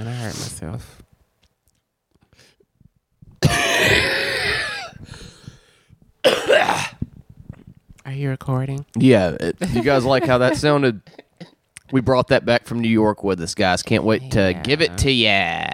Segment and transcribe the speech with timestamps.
[0.00, 1.02] And I hurt myself.
[8.06, 8.86] Are you recording?
[8.96, 11.00] Yeah, it, you guys like how that sounded?
[11.92, 13.82] We brought that back from New York with us, guys.
[13.82, 14.62] Can't wait to Yeah.
[14.62, 15.64] give it to ya.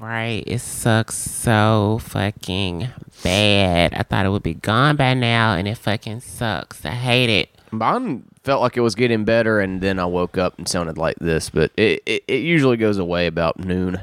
[0.00, 0.42] Right.
[0.46, 2.88] It sucks so fucking
[3.22, 3.94] bad.
[3.94, 6.84] I thought it would be gone by now, and it fucking sucks.
[6.84, 7.55] I hate it.
[7.78, 11.16] Mine felt like it was getting better, and then I woke up and sounded like
[11.18, 13.96] this, but it, it, it usually goes away about noon.
[13.96, 14.02] Uh,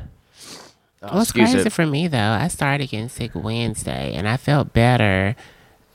[1.12, 1.74] Well, it's excuse crazy it.
[1.74, 2.18] for me though.
[2.18, 5.36] I started getting sick Wednesday, and I felt better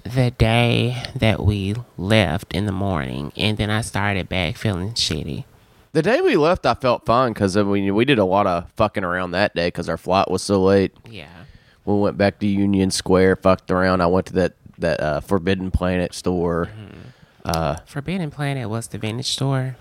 [0.04, 5.44] the day that we left in the morning, and then I started back feeling shitty.
[5.92, 9.04] The day we left, I felt fine because we we did a lot of fucking
[9.04, 10.92] around that day because our flight was so late.
[11.10, 11.26] Yeah.
[11.86, 14.02] We went back to Union Square, fucked around.
[14.02, 16.68] I went to that that uh, Forbidden Planet store.
[17.86, 19.76] Forbidden Planet was the vintage store.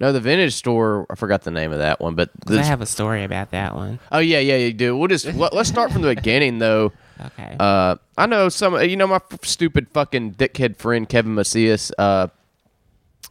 [0.00, 1.06] No, the vintage store.
[1.10, 3.74] I forgot the name of that one, but 'Cause I have a story about that
[3.74, 3.98] one.
[4.12, 4.96] oh yeah, yeah, you do.
[4.96, 6.92] We'll just let, let's start from the beginning though.
[7.20, 7.56] Okay.
[7.58, 8.80] Uh, I know some.
[8.80, 11.90] You know my f- stupid fucking dickhead friend Kevin Macias.
[11.98, 12.28] Uh,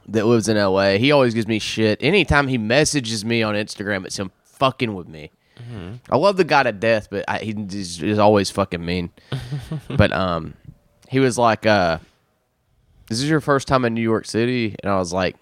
[0.09, 0.97] that lives in L.A.
[0.97, 2.02] He always gives me shit.
[2.02, 5.31] Anytime he messages me on Instagram, it's him fucking with me.
[6.09, 9.09] I love the guy to death, but I, he just is always fucking mean.
[9.89, 10.53] but um,
[11.09, 11.97] he was like, uh,
[13.09, 15.36] "This is your first time in New York City," and I was like,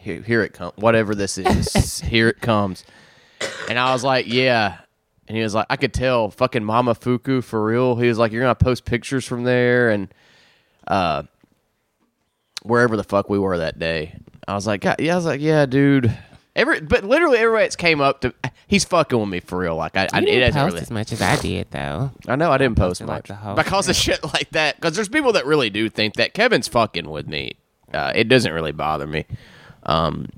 [0.00, 0.72] "Here, here it comes.
[0.76, 2.84] Whatever this is, here it comes."
[3.68, 4.78] And I was like, "Yeah."
[5.28, 8.42] And he was like, "I could tell, fucking Momofuku for real." He was like, "You're
[8.42, 10.12] gonna post pictures from there and
[10.88, 11.24] uh,
[12.62, 14.16] wherever the fuck we were that day."
[14.48, 16.16] I was like, "Yeah." I was like, "Yeah, dude."
[16.56, 18.34] Every, but literally everybody that's came up to,
[18.66, 19.76] he's fucking with me for real.
[19.76, 22.10] Like I, I didn't hasn't post really, as much as I did though.
[22.26, 24.76] I know I didn't post like, much whole because of shit like that.
[24.76, 27.52] Because there's people that really do think that Kevin's fucking with me.
[27.94, 29.26] Uh, it doesn't really bother me,
[29.84, 30.28] um,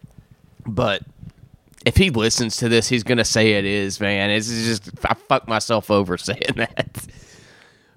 [0.66, 1.02] but
[1.84, 4.00] if he listens to this, he's gonna say it is.
[4.00, 7.06] Man, it's just I fucked myself over saying that.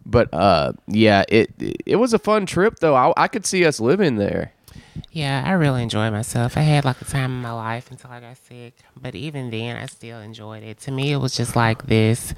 [0.06, 1.52] But uh, yeah, it
[1.86, 2.96] it was a fun trip though.
[2.96, 4.54] I, I could see us living there.
[5.12, 6.58] Yeah, I really enjoyed myself.
[6.58, 9.78] I had like a time in my life until I got sick, but even then,
[9.78, 10.80] I still enjoyed it.
[10.82, 12.34] To me, it was just like this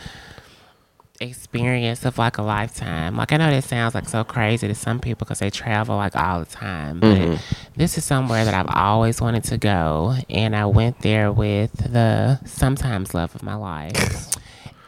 [1.20, 3.16] experience of like a lifetime.
[3.16, 6.16] Like I know that sounds like so crazy to some people because they travel like
[6.16, 7.66] all the time, but mm-hmm.
[7.76, 12.40] this is somewhere that I've always wanted to go, and I went there with the
[12.46, 14.30] sometimes love of my life,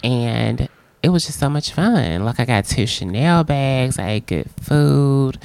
[0.03, 0.69] and
[1.01, 2.23] it was just so much fun.
[2.23, 5.39] Like I got two Chanel bags, I ate good food.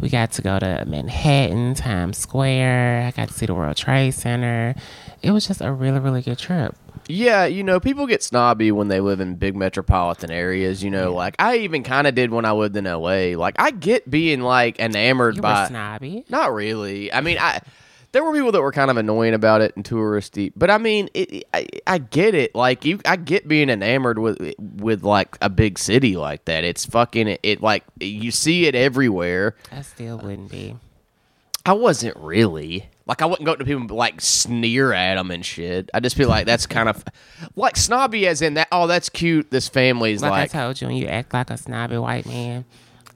[0.00, 3.06] We got to go to Manhattan, Times Square.
[3.06, 4.74] I got to see the World Trade Center.
[5.22, 6.76] It was just a really, really good trip.
[7.08, 10.84] Yeah, you know, people get snobby when they live in big metropolitan areas.
[10.84, 13.34] You know, like I even kind of did when I lived in L.A.
[13.34, 15.62] Like I get being like enamored You by.
[15.62, 16.24] were snobby.
[16.28, 17.12] Not really.
[17.12, 17.60] I mean, I
[18.18, 21.08] there were people that were kind of annoying about it and touristy, but I mean,
[21.14, 22.52] it, I I get it.
[22.52, 26.64] Like you, I get being enamored with with like a big city like that.
[26.64, 29.54] It's fucking it, it like you see it everywhere.
[29.70, 30.74] I still wouldn't be.
[31.64, 35.30] I wasn't really like I wouldn't go up to people and like sneer at them
[35.30, 35.88] and shit.
[35.94, 37.04] I'd just be like that's kind of
[37.54, 38.66] like snobby, as in that.
[38.72, 39.52] Oh, that's cute.
[39.52, 42.64] This family's Like, like, I told you, when you act like a snobby white man.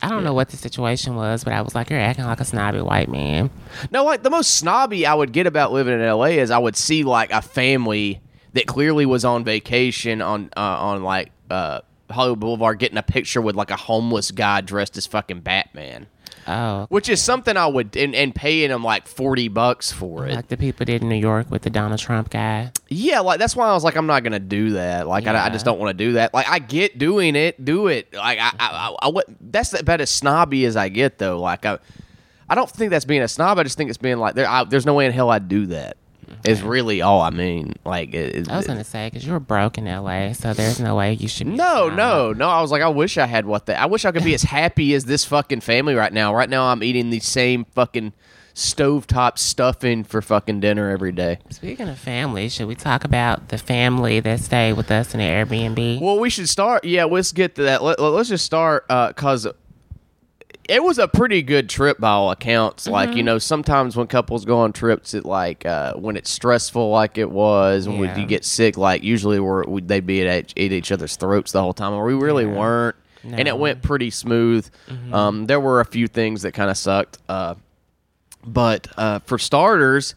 [0.02, 2.44] I don't know what the situation was, but I was like, you're acting like a
[2.44, 3.50] snobby white man.
[3.92, 6.76] No, like the most snobby I would get about living in LA is I would
[6.76, 8.20] see like a family
[8.54, 13.40] that clearly was on vacation on uh, on like uh, Hollywood Boulevard getting a picture
[13.40, 16.08] with like a homeless guy dressed as fucking Batman,
[16.46, 20.34] Oh, which is something I would and, and paying him like forty bucks for it.
[20.34, 22.72] like the people did in New York with the Donald Trump guy.
[22.88, 25.06] Yeah, like that's why I was like, I'm not gonna do that.
[25.06, 26.34] Like, I, I just don't want to do that.
[26.34, 28.12] Like, I get doing it, do it.
[28.12, 31.40] Like, I, I, I, I that's about as snobby as I get, though.
[31.40, 31.78] Like, I,
[32.48, 33.58] I don't think that's being a snob.
[33.58, 35.66] I just think it's being like, there, I, there's no way in hell I'd do
[35.66, 35.96] that.
[36.44, 37.74] Is really all I mean.
[37.84, 40.80] Like, it, it- I was gonna say because you were broke in L.A., so there's
[40.80, 41.46] no way you should.
[41.46, 42.48] No, no, no.
[42.48, 43.80] I was like, I wish I had what that.
[43.80, 46.34] I wish I could be as happy as this fucking family right now.
[46.34, 48.12] Right now, I'm eating the same fucking
[48.54, 51.38] stovetop stuffing for fucking dinner every day.
[51.50, 55.26] Speaking of family, should we talk about the family that stayed with us in the
[55.26, 56.00] Airbnb?
[56.00, 56.84] Well, we should start.
[56.84, 57.82] Yeah, let's get to that.
[57.82, 59.46] Let, us just start uh, because
[60.68, 62.86] it was a pretty good trip by all accounts.
[62.86, 63.16] Like Mm-hmm.
[63.18, 67.18] you know, sometimes when couples go on trips, it like uh, when it's stressful, like
[67.18, 68.18] it was, when Yeah.
[68.18, 71.52] you get sick, like usually we're, we, they'd be at each, at each other's throats
[71.52, 72.96] the whole time, or we really weren't.
[73.24, 73.60] And it Mm-hmm.
[73.60, 74.68] went pretty smooth.
[75.12, 77.54] Um, there were a few things that kind of sucked, uh,
[78.44, 80.14] but uh, for starters,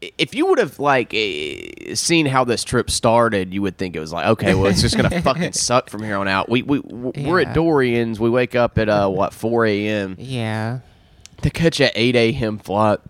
[0.00, 4.00] if you would have like eh, seen how this trip started, you would think it
[4.00, 6.48] was like, okay, well, it's just gonna fucking suck from here on out.
[6.48, 7.48] We we we're Yeah.
[7.48, 8.20] at Dorian's.
[8.20, 10.14] We wake up at uh what four a.m.
[10.18, 10.80] yeah,
[11.42, 12.58] to catch an eight a.m.
[12.58, 13.00] flight.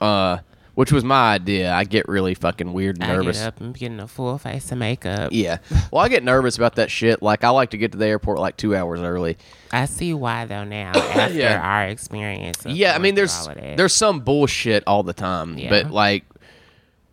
[0.00, 0.38] Uh,
[0.74, 1.72] which was my idea.
[1.72, 3.38] I get really fucking weird and I nervous.
[3.38, 5.28] get up and getting a full face of makeup.
[5.32, 5.58] Yeah.
[5.92, 7.22] Well, I get nervous about that shit.
[7.22, 9.38] Like, I like to get to the airport like two hours early.
[9.70, 11.60] I see why though now after Yeah.
[11.62, 12.66] our experience.
[12.66, 13.76] Yeah, I mean, there's all of that.
[13.76, 15.70] there's some bullshit all the time, Yeah.
[15.70, 16.24] but like,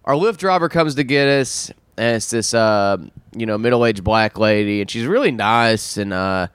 [0.06, 2.98] our Lyft driver comes to get us, and it's this uh,
[3.36, 6.48] you know middle aged black lady, and she's really nice, and uh,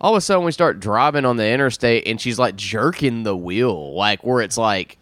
[0.00, 3.36] all of a sudden we start driving on the interstate, and she's like jerking the
[3.36, 4.98] wheel, like where it's like,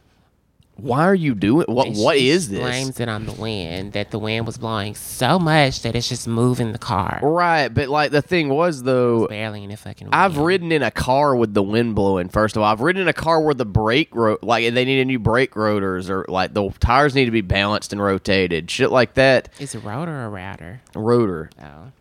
[0.79, 1.89] why are you doing what?
[1.89, 2.61] And What is this?
[2.61, 3.93] Blames it on the wind.
[3.93, 7.19] That the wind was blowing so much that it's just moving the car.
[7.23, 10.07] Right, but like the thing was though, Barely in the fucking.
[10.07, 10.15] Wind.
[10.15, 12.29] I've ridden in a car with the wind blowing.
[12.29, 15.01] First of all, I've ridden in a car where the brake ro- like they need
[15.01, 18.91] a new brake rotors or like the tires need to be balanced and rotated, shit
[18.91, 19.49] like that.
[19.59, 20.81] Is a rotor or a router?
[20.95, 21.93] Rotor, Oh,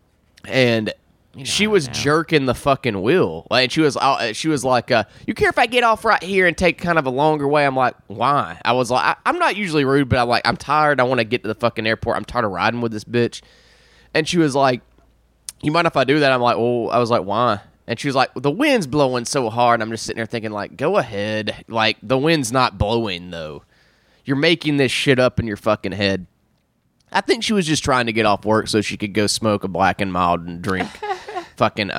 [0.48, 0.94] and
[1.38, 1.94] You know, she was know.
[1.94, 3.46] jerking the fucking wheel.
[3.50, 6.04] Like and she was, uh, she was like, uh, "You care if I get off
[6.04, 9.06] right here and take kind of a longer way?" I'm like, "Why?" I was like,
[9.06, 11.00] I- "I'm not usually rude, but I'm like, I'm tired.
[11.00, 12.18] I want to get to the fucking airport.
[12.18, 13.42] I'm tired of riding with this bitch."
[14.14, 14.82] And she was like,
[15.62, 16.32] you mind if I do that?
[16.32, 17.60] I'm like, well, I was like, why?
[17.88, 19.82] And she was like, the wind's blowing so hard.
[19.82, 21.64] I'm just sitting there thinking, like, go ahead.
[21.68, 23.64] Like, the wind's not blowing, though.
[24.26, 26.28] You're making this shit up in your fucking head.
[27.12, 29.64] I think she was just trying to get off work so she could go smoke
[29.64, 30.88] a black and mild and drink
[31.56, 31.94] fucking uh,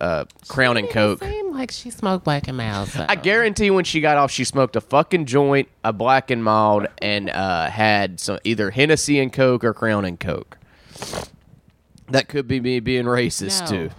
[0.00, 1.22] uh, uh, Crown and Coke.
[1.22, 2.88] It seemed like she smoked black and mild.
[2.88, 3.06] So.
[3.08, 6.86] I guarantee when she got off, she smoked a fucking joint, a black and mild,
[7.00, 10.58] and uh, had some either Hennessy and Coke or Crown and Coke.
[12.08, 13.88] That could be me being racist No.
[13.88, 13.90] too.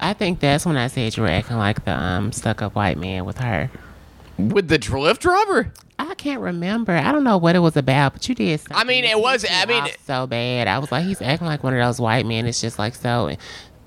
[0.00, 2.96] I think that's when I said you were acting like the um stuck up white
[2.96, 3.70] man with her.
[4.38, 5.72] With the Lyft driver?
[6.08, 6.92] I can't remember.
[6.92, 8.60] I don't know what it was about, but you did.
[8.70, 10.68] I mean, it was- I mean- so bad.
[10.68, 12.46] I was like, he's acting like one of those white men.
[12.46, 13.36] It's just like so,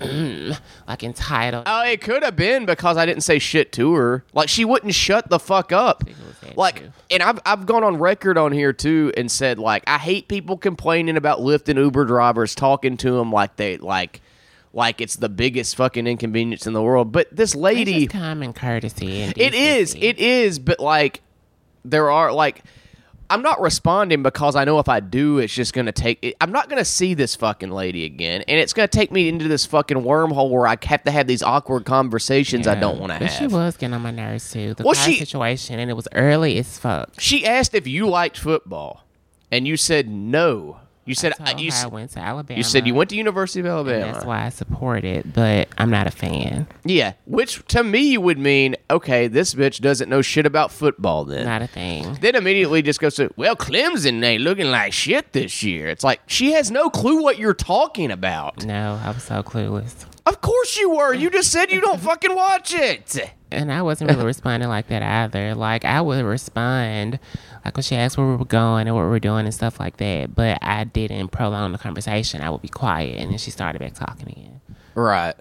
[0.00, 1.64] like entitled.
[1.66, 4.24] Oh, it could have been because I didn't say shit to her.
[4.32, 6.02] Like she wouldn't shut the fuck up.
[6.06, 6.92] it was that Like, too.
[7.10, 10.56] and I've I've gone on record on here too and said like I hate people
[10.58, 14.20] complaining about Lyft and Uber drivers talking to them like they like
[14.72, 17.12] like it's the biggest fucking inconvenience in the world.
[17.12, 19.22] But this It's lady, just common courtesy.
[19.22, 19.94] And it is.
[19.94, 20.58] It is.
[20.58, 21.22] But like,
[21.84, 22.62] there are like.
[23.30, 26.36] I'm not responding because I know if I do, it's just gonna take.
[26.42, 29.64] I'm not gonna see this fucking lady again, and it's gonna take me into this
[29.64, 33.30] fucking wormhole where I have to have these awkward conversations I don't want to have.
[33.30, 34.74] she was getting on my nerves too.
[34.74, 37.12] The Well, she- situation, and it was early as fuck.
[37.18, 39.04] She asked if you liked football,
[39.50, 40.76] and you said no.
[41.06, 42.56] You said uh, you, I went to Alabama.
[42.56, 44.12] you said you went to University of Alabama.
[44.12, 46.66] That's why I support it, but I'm not a fan.
[46.84, 51.24] Yeah, which to me would mean okay, this bitch doesn't know shit about football.
[51.24, 52.16] Then Not a thing.
[52.20, 55.88] then immediately just goes to well, Clemson ain't looking like shit this year.
[55.88, 58.64] It's like she has no clue what you're talking about.
[58.64, 60.06] No, I was so clueless.
[60.26, 61.12] Of course you were.
[61.12, 63.30] You just said you don't fucking watch it.
[63.52, 65.54] And I wasn't really responding like that either.
[65.54, 67.18] Like I would respond,
[67.64, 69.80] like when she asked where we were going and what we were doing and stuff
[69.80, 70.34] like that.
[70.34, 72.40] But I didn't prolong the conversation.
[72.42, 74.60] I would be quiet, and then she started back talking again.
[74.94, 75.34] Right.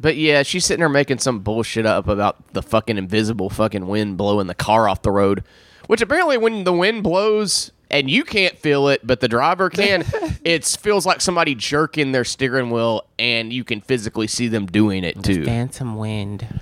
[0.00, 4.16] But yeah, she's sitting there making some bullshit up about the fucking invisible fucking wind
[4.16, 5.44] blowing the car off the road.
[5.86, 10.04] Which apparently, when the wind blows and you can't feel it, but the driver can,
[10.44, 15.04] it feels like somebody jerking their steering wheel, and you can physically see them doing
[15.04, 15.44] it too.
[15.44, 16.60] Phantom wind.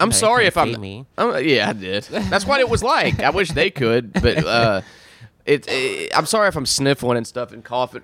[0.00, 0.80] I'm sorry if I'm.
[0.80, 1.04] me.
[1.16, 2.04] I'm- yeah, I did.
[2.04, 3.20] That's what it was like.
[3.20, 4.80] I wish they could, but uh,
[5.46, 6.16] it, it.
[6.16, 8.02] I'm sorry if I'm sniffling and stuff and coughing.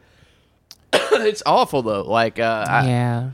[0.92, 2.02] it's awful though.
[2.02, 3.30] Like, uh, I, yeah,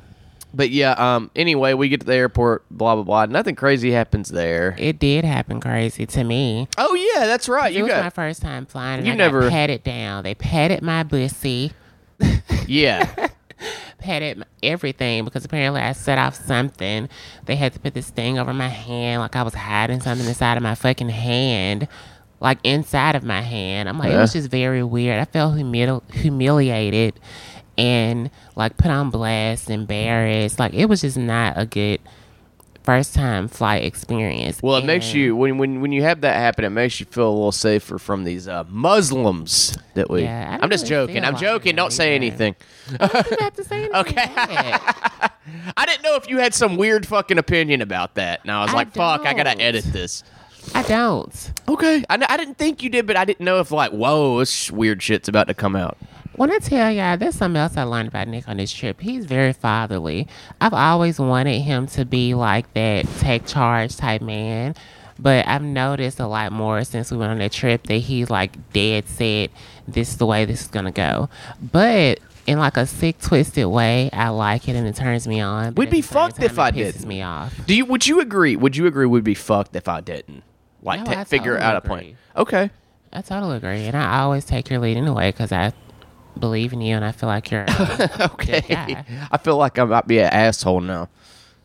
[0.54, 3.26] But yeah, um anyway, we get to the airport, blah blah blah.
[3.26, 4.75] Nothing crazy happens there.
[4.78, 6.69] it did happen crazy to me.
[6.78, 7.73] Oh yeah, that's right.
[7.75, 8.99] It You was my first time flying.
[8.99, 10.25] And You I never- got patted down.
[10.25, 11.73] They patted my bussy.
[12.66, 13.28] Yeah.
[14.00, 17.09] patted m- everything because apparently I set off something.
[17.47, 20.57] They had to put this thing over my hand, like I was hiding something inside
[20.57, 21.87] of my fucking hand,
[22.40, 23.88] like inside of my hand.
[23.88, 25.21] I'm like, it was just very weird.
[25.21, 27.21] I felt humili- humiliated
[27.78, 30.59] and like put on blast, embarrassed.
[30.59, 32.00] Like it was just not a good
[32.82, 34.62] first time flight experience.
[34.62, 37.28] Well, it makes you when when when you have that happen, it makes you feel
[37.28, 40.22] a little safer from these uh, Muslims that we.
[40.22, 41.25] Yeah, don't I'm just really joking.
[41.25, 41.76] I'm joking.
[41.76, 42.56] Don't say anything.
[42.99, 44.26] Don't have to say anything Okay.
[45.76, 48.40] I didn't know if you had some weird fucking opinion about that.
[48.42, 50.22] And I was I like, fuck, I gotta edit this.
[50.75, 51.52] I don't.
[51.68, 52.04] Okay.
[52.08, 55.02] I, I didn't think you did, but I didn't know if like, whoa, this weird
[55.02, 55.96] shit's about to come out.
[56.40, 58.99] When I tell y'all, there's something else I learned about Nick on this trip.
[58.99, 60.26] He's very fatherly.
[60.59, 64.75] I've always wanted him to be like that take charge type man.
[65.18, 68.73] But I've noticed a lot more since we went on that trip that he's like
[68.73, 69.50] dead set,
[69.87, 71.28] this is the way this is gonna go.
[71.61, 75.75] But in like a sick, twisted way, I like it and it turns me on.
[75.75, 77.54] We'd be fucked if I it pisses me off.
[77.66, 77.85] Do you?
[77.85, 78.56] Would you agree?
[78.56, 79.04] Would you agree?
[79.04, 80.42] We'd be fucked if I didn't.
[80.82, 82.16] like No, ta- I figure totally out a point.
[82.35, 82.70] Okay.
[83.12, 85.75] I totally agree, and I always take your lead anyway because I
[86.38, 87.66] believe in you, and I feel like you're
[88.20, 88.62] Okay.
[89.30, 91.08] I feel like I might be an asshole now.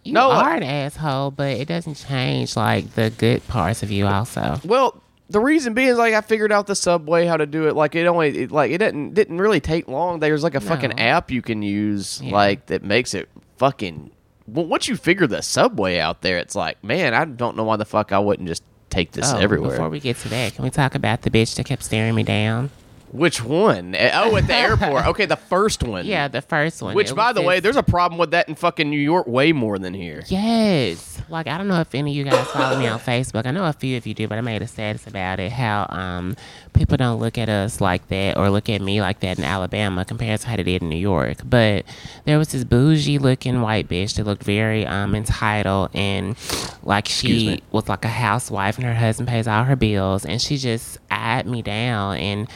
[0.04, 3.92] You No, I- are an asshole, but it doesn't change like the good parts of
[3.92, 4.06] you.
[4.08, 7.68] Also, Well, the reason being is like I figured out the subway how to do
[7.68, 7.76] it.
[7.76, 10.20] Like it only it, like it didn't didn't really take long.
[10.20, 12.32] There's like a fucking app you can use Yeah.
[12.34, 14.12] like that makes it fucking.
[14.48, 17.78] Well, once you figure the subway out there, it's like man, I don't know why
[17.78, 19.72] the fuck I wouldn't just take this oh, everywhere.
[19.72, 22.22] Before we get to that, can we talk about the bitch that kept staring me
[22.22, 22.70] down?
[23.16, 23.96] Which one?
[23.96, 25.08] Eh, Oh, at the airport.
[25.08, 26.06] Okay, the first one.
[26.06, 26.96] Yeah, the first one.
[26.96, 29.52] Which, It by the way, there's a problem with that in fucking New York way
[29.54, 30.24] more than here.
[30.28, 31.22] Yes.
[31.30, 33.46] Like I don't know if any of you guys follow me on Facebook.
[33.46, 35.52] I know a few of you do, but I made a status about it.
[35.52, 36.36] How um
[36.74, 40.04] people don't look at us like that or look at me like that in Alabama
[40.06, 41.38] compared to how they did in New York.
[41.46, 41.86] But
[42.26, 46.36] there was this bougie looking white bitch that looked very um entitled and
[46.84, 50.58] like she was like a housewife and her husband pays all her bills and she
[50.58, 52.48] just eyed me down and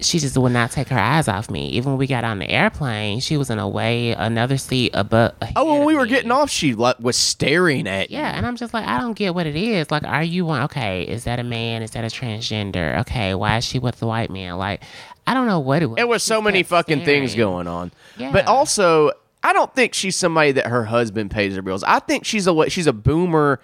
[0.00, 1.68] she just would not take her eyes off me.
[1.70, 5.34] Even when we got on the airplane, she was in a way another seat above.
[5.56, 6.10] Oh, when we were me.
[6.10, 8.18] getting off, she like, was staring at you.
[8.18, 9.90] Yeah, and I'm just like, I don't get what it is.
[9.90, 10.62] Like, are you one?
[10.62, 11.82] Okay, is that a man?
[11.82, 13.00] Is that a transgender?
[13.00, 14.56] Okay, why is she with the white man?
[14.56, 14.82] Like,
[15.26, 15.96] I don't know what it was.
[15.96, 17.92] There was She so many fucking things going on.
[18.16, 18.32] Yeah.
[18.32, 19.12] But also,
[19.42, 21.84] I don't think she's somebody that her husband pays her bills.
[21.84, 23.60] I think she's a she's a boomer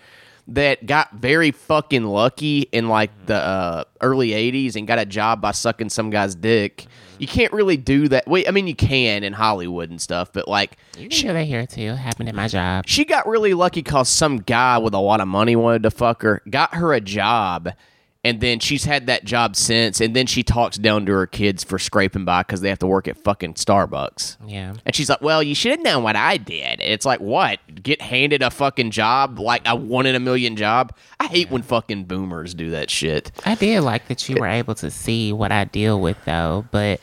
[0.48, 5.40] that got very fucking lucky in like the uh, early '80s and got a job
[5.40, 6.86] by sucking some guy's dick.
[7.18, 8.26] You can't really do that.
[8.26, 11.44] Wait, I mean, you can in Hollywood and stuff, but like, You can do that
[11.44, 11.80] here too.
[11.82, 12.84] It happened at my job.
[12.86, 16.22] she got really lucky because some guy with a lot of money wanted to fuck
[16.22, 17.70] her, got her a job,
[18.24, 20.00] and then she's had that job since.
[20.00, 22.86] And then she talks down to her kids for scraping by because they have to
[22.86, 24.38] work at fucking Starbucks.
[24.46, 24.74] Yeah.
[24.86, 27.60] And she's like, "Well, you should have known what I did." It's like, what?
[27.82, 30.96] Get handed a fucking job like a one in a million job?
[31.20, 33.30] I hate when fucking boomers do that shit.
[33.44, 37.00] I did like that you were able to see what I deal with though, but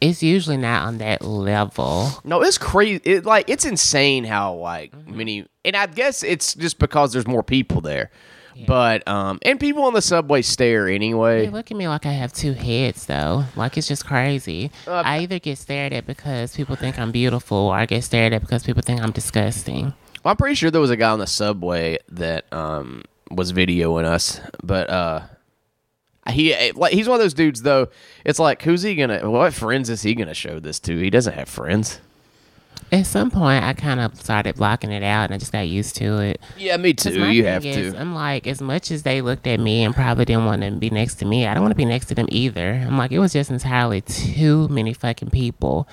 [0.00, 2.10] it's usually not on that level.
[2.24, 3.00] No, it's crazy.
[3.04, 5.16] It like it's insane how like mm-hmm.
[5.16, 8.10] many, and I guess it's just because there's more people there.
[8.66, 11.46] But um, and people on the subway stare anyway.
[11.46, 13.44] They look at me like I have two heads though.
[13.56, 14.70] Like it's just crazy.
[14.86, 18.32] Uh, I either get stared at because people think I'm beautiful or I get stared
[18.32, 19.94] at because people think I'm disgusting.
[20.24, 24.04] Well, I'm pretty sure there was a guy on the subway that um was videoing
[24.04, 25.22] us, but uh.
[26.28, 27.88] He eh, like he's one of those dudes though.
[28.24, 29.28] It's like who's he gonna?
[29.28, 30.96] What friends is he gonna show this to?
[30.96, 31.98] He doesn't have friends.
[32.92, 35.94] At some point, I kind of started blocking it out, and I just got used
[35.96, 36.40] to it.
[36.58, 37.30] Yeah, me too.
[37.30, 38.00] You have is, to.
[38.00, 40.90] I'm like, as much as they looked at me and probably didn't want to be
[40.90, 42.72] next to me, I don't want to be next to them either.
[42.72, 45.86] I'm like, it was just entirely too many fucking people,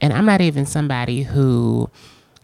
[0.00, 1.90] and I'm not even somebody who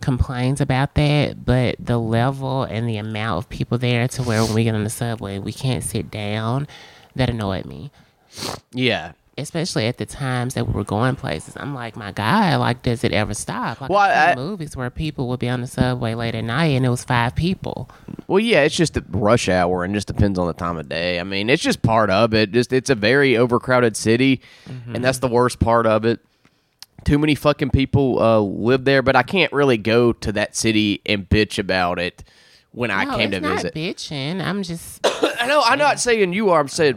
[0.03, 4.53] complains about that, but the level and the amount of people there to where when
[4.53, 6.69] we get on the subway, we can't sit down,
[7.17, 7.91] that annoyed me.
[8.71, 9.13] Yeah.
[9.37, 11.55] Especially at the times that we were going places.
[11.57, 13.81] I'm like, my God, like, does it ever stop?
[13.81, 16.87] Like, Well, I- movies where people would be on the subway late at night and
[16.87, 17.91] it was five people.
[18.29, 21.19] Well, yeah, it's just a rush hour and just depends on the time of day.
[21.19, 22.53] I mean, it's just part of it.
[22.53, 24.41] Just it's a very overcrowded city,
[24.87, 26.21] and that's the worst part of it.
[27.05, 31.03] Too many fucking people uh, live there, but I can't really go to that city
[31.05, 32.25] and bitch about it
[32.71, 33.75] when I came to not visit.
[33.75, 34.43] bitching.
[34.43, 35.01] I'm just
[35.41, 35.61] I know.
[35.63, 36.61] I'm not saying you are.
[36.61, 36.97] I'm saying,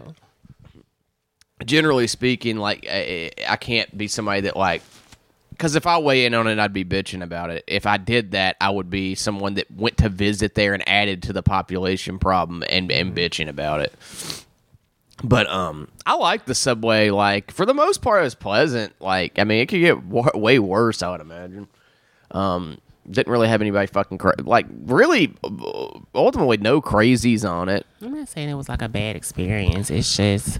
[1.66, 4.82] generally speaking, like I, I can't be somebody that like.
[5.50, 7.64] Because if I weigh in on it, I'd be bitching about it.
[7.66, 11.24] If I did that, I would be someone that went to visit there and added
[11.24, 13.92] to the population problem and, and bitching about it.
[15.24, 17.10] But um, I like the subway.
[17.10, 18.94] Like for the most part, it was pleasant.
[19.02, 21.02] Like I mean, it could get w- way worse.
[21.02, 21.68] I would imagine.
[22.30, 22.78] Um,
[23.10, 25.34] didn't really have anybody fucking cra- like really.
[26.14, 27.88] Ultimately, no crazies on it.
[28.02, 29.90] I'm not saying it was like a bad experience.
[29.90, 30.60] It's just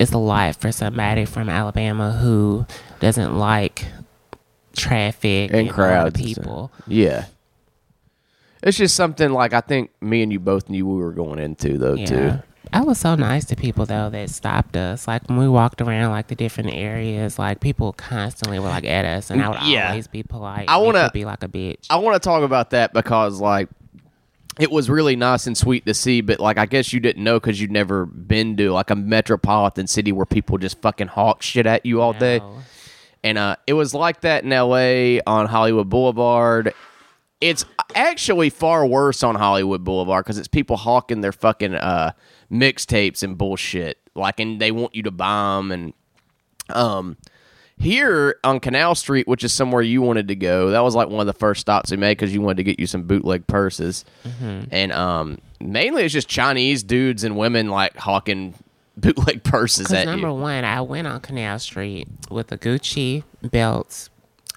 [0.00, 2.66] it's a lot for somebody from Alabama who
[2.98, 3.84] doesn't like
[4.74, 6.72] traffic and a lot of crowds and people.
[6.86, 7.26] Yeah.
[8.62, 11.78] It's just something like I think me and you both knew we were going into
[11.78, 12.06] though Yeah.
[12.06, 12.32] too.
[12.72, 15.08] I was so nice to people though that stopped us.
[15.08, 19.04] Like when we walked around like the different areas, like people constantly were like at
[19.04, 19.88] us, and I would Yeah.
[19.90, 20.66] always be polite.
[20.68, 21.86] I wanna- be like a bitch.
[21.90, 23.68] I want to talk about that because like
[24.60, 27.40] it was really nice and sweet to see, but like I guess you didn't know
[27.40, 31.66] because you'd never been to like a metropolitan city where people just fucking hawk shit
[31.66, 32.38] at you all day.
[32.38, 32.58] No.
[33.22, 35.20] And uh, it was like that in L.A.
[35.22, 36.72] on Hollywood Boulevard.
[37.40, 37.64] It's
[37.94, 42.12] actually far worse on Hollywood Boulevard because it's people hawking their fucking uh,
[42.50, 43.98] mixtapes and bullshit.
[44.14, 45.92] Like, and they want you to buy them, and
[46.70, 47.16] um,
[47.80, 51.20] Here on Canal Street, which is somewhere you wanted to go, that was like one
[51.20, 54.04] of the first stops we made because you wanted to get you some bootleg purses,
[54.26, 54.64] Mm-hmm.
[54.70, 58.54] and um, mainly it's just Chinese dudes and women like hawking
[58.98, 60.34] bootleg purses at number you.
[60.34, 64.10] one, I went on Canal Street with a Gucci belt.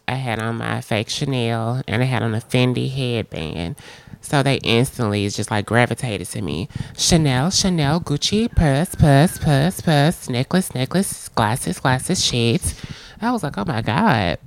[0.05, 3.77] I had on my fake Chanel and I had on a Fendi headband.
[4.19, 6.67] So they instantly just like gravitated to me.
[6.97, 12.75] Chanel, Chanel, Gucci, purse, purse, purse, purse, necklace, necklace, glasses, glasses, shades.
[13.23, 14.37] I was like, oh my God.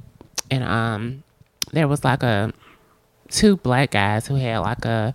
[0.50, 1.22] And um
[1.72, 2.52] there was like a
[3.28, 5.14] two black guys who had like a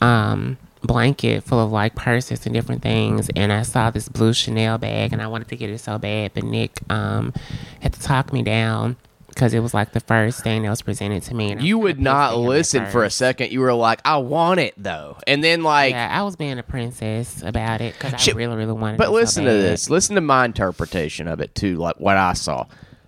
[0.00, 4.76] um blanket full of like purses and different things and I saw this blue Chanel
[4.76, 7.32] bag and I wanted to get it so bad but Nick um
[7.80, 8.96] had to talk me down
[9.28, 12.00] because it was like the first thing that was presented to me and You would
[12.00, 13.50] not pissed at him at listen for a second.
[13.50, 16.62] You were like, "I want it though," and then like, yeah I was being a
[16.62, 19.90] princess about it because I really really wanted But it so listen to this.
[19.90, 21.76] Listen to my interpretation of it too.
[21.76, 22.66] Like what I saw.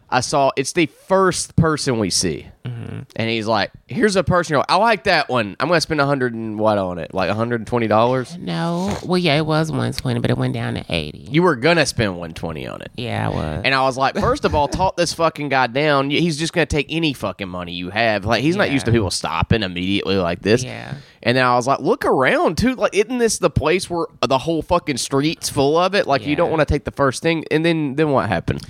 [0.09, 2.99] I saw it's the first person we see, Mm-hmm.
[3.15, 4.55] and he's like, "Here's a person.
[4.55, 5.55] You're like, I like that one.
[5.61, 7.15] I'm gonna spend a hundred and what on it?
[7.15, 8.37] Like hundred and twenty dollars.
[8.39, 11.87] no well yeah it was 120 but it went down to 80 You were gonna
[11.87, 14.67] spend one twenty on it." yeah I was And I was like, first of all,
[14.69, 16.11] talk this fucking guy down.
[16.11, 18.25] He's just gonna take any fucking money you have.
[18.25, 20.65] Like he's not used to people stopping immediately like this.
[20.65, 20.95] Yeah.
[21.23, 22.75] And then I was like, look around too.
[22.77, 26.07] Like, isn't this the place where the whole fucking street's full of it?
[26.07, 27.45] Like, you don't want to take the first thing.
[27.51, 28.65] And then, then what happened?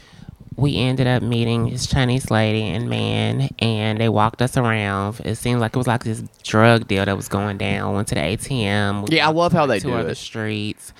[0.56, 5.20] We ended up meeting this Chinese lady and man, and they walked us around.
[5.24, 7.94] It seemed like it was like this drug deal that was going down.
[7.94, 9.08] Went to the ATM.
[9.08, 10.14] We Yeah, I love how they do it.
[10.16, 10.94] streets,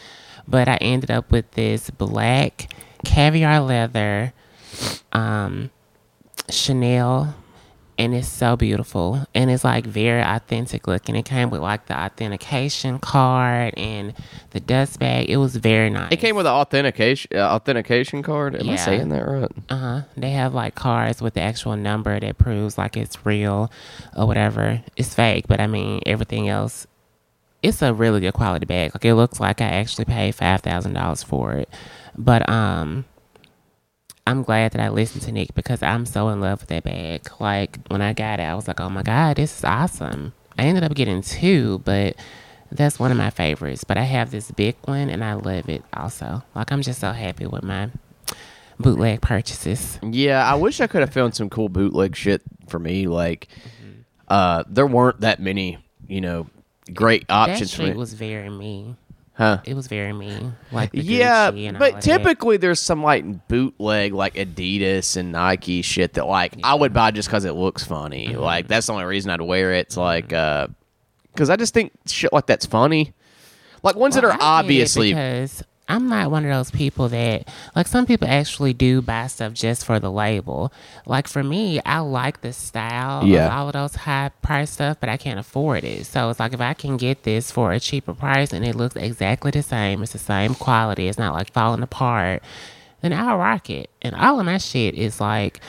[0.46, 2.72] but I ended up with this black
[3.04, 4.34] caviar leather,
[5.12, 5.70] um,
[6.50, 7.34] Chanel.
[7.98, 11.16] And it's so beautiful, and it's like very authentic looking.
[11.16, 14.12] It came with like the authentication card and
[14.50, 15.30] the dust bag.
[15.30, 16.12] It was very nice.
[16.12, 18.54] It came with an authentication uh, authentication card.
[18.54, 19.50] Am I saying that right?
[19.70, 20.00] Uh huh.
[20.14, 23.72] They have like cards with the actual number that proves like it's real
[24.14, 24.82] or whatever.
[24.96, 26.86] It's fake, but I mean everything else.
[27.62, 28.94] It's a really good quality bag.
[28.94, 31.70] Like it looks like I actually paid five thousand dollars for it.
[32.14, 33.06] But um,
[34.26, 37.28] I'm glad that I listened to Nick because I'm so in love with that bag.
[37.38, 40.32] Like when I got it, I was like, oh my god, this is awesome.
[40.58, 42.16] I ended up getting two, but
[42.72, 43.84] that's one of my favorites.
[43.84, 46.42] But I have this big one and I love it also.
[46.54, 47.90] Like I'm just so happy with my
[48.80, 49.98] bootleg purchases.
[50.02, 53.06] Yeah, I wish I could have found some cool bootleg shit for me.
[53.06, 53.48] Like,
[54.28, 56.48] uh, there weren't that many, you know,
[56.92, 57.92] great That options for me.
[57.94, 58.96] was very me.
[59.36, 59.60] Huh?
[59.64, 60.52] It was very me.
[60.72, 66.56] Like Yeah, but typically there's some like bootleg like Adidas and Nike shit that like
[66.64, 68.28] I would buy just because it looks funny.
[68.28, 68.40] Mm-hmm.
[68.40, 69.86] Like that's the only reason I'd wear it.
[69.86, 70.68] It's like uh,
[71.32, 73.12] because I just think shit like that's funny.
[73.82, 78.06] Like ones that are obviously because I'm not one of those people that like some
[78.06, 80.72] people actually do buy stuff just for the label.
[81.06, 83.46] Like for me, I like the style Yeah.
[83.46, 86.06] of all of those high price stuff, but I can't afford it.
[86.06, 88.96] So it's like if I can get this for a cheaper price and it looks
[88.96, 92.42] exactly the same, it's the same quality, it's not like falling apart,
[93.00, 93.88] then I'll rock it.
[94.02, 95.60] And all of my shit is like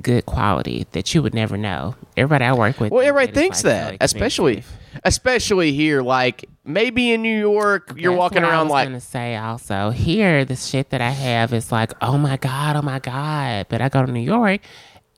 [0.00, 1.94] good quality that you would never know.
[2.16, 4.64] Everybody I work with, well, everybody thinks like, so that, oh, especially
[5.04, 6.02] especially here.
[6.02, 9.36] Like maybe in New York, you're That's walking what I around was like gonna say
[9.36, 13.66] also here the shit that I have is like oh my god oh my god
[13.68, 14.60] but I go to New York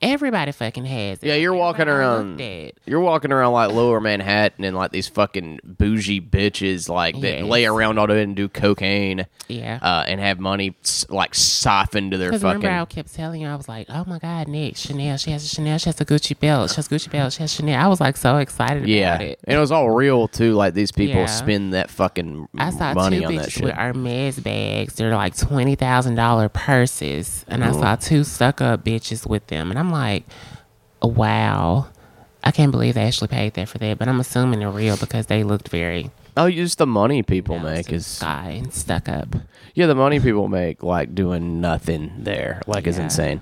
[0.01, 2.39] everybody fucking has it Yeah, you're walking around.
[2.85, 7.43] You're walking around like Lower Manhattan and like these fucking bougie bitches like that Yes.
[7.45, 9.25] lay around all day and do cocaine.
[9.47, 12.61] yeah Uh, and have money s- like siphoned to their because fucking.
[12.61, 15.43] remember I kept telling you I was like oh my god Nick Chanel she has
[15.45, 17.87] a Chanel she has a Gucci belt she has Gucci belt she has Chanel I
[17.87, 20.53] was like so excited yeah, about it and it was all real too.
[20.53, 21.25] Like these people Yeah.
[21.27, 23.63] spend that fucking I saw money two on that bitches shit.
[23.63, 24.95] with Hermes bags.
[24.95, 29.69] They're like twenty thousand dollar purses, and I saw two stuck up bitches with them,
[29.71, 30.23] and I'm like,
[31.01, 31.87] wow,
[32.43, 33.97] I can't believe they actually paid that for that.
[33.97, 37.63] But I'm assuming they're real because they looked very oh, just the money people you
[37.63, 39.35] know, make is sky and stuck up.
[39.73, 43.41] yeah, the money people make like doing nothing there like is insane.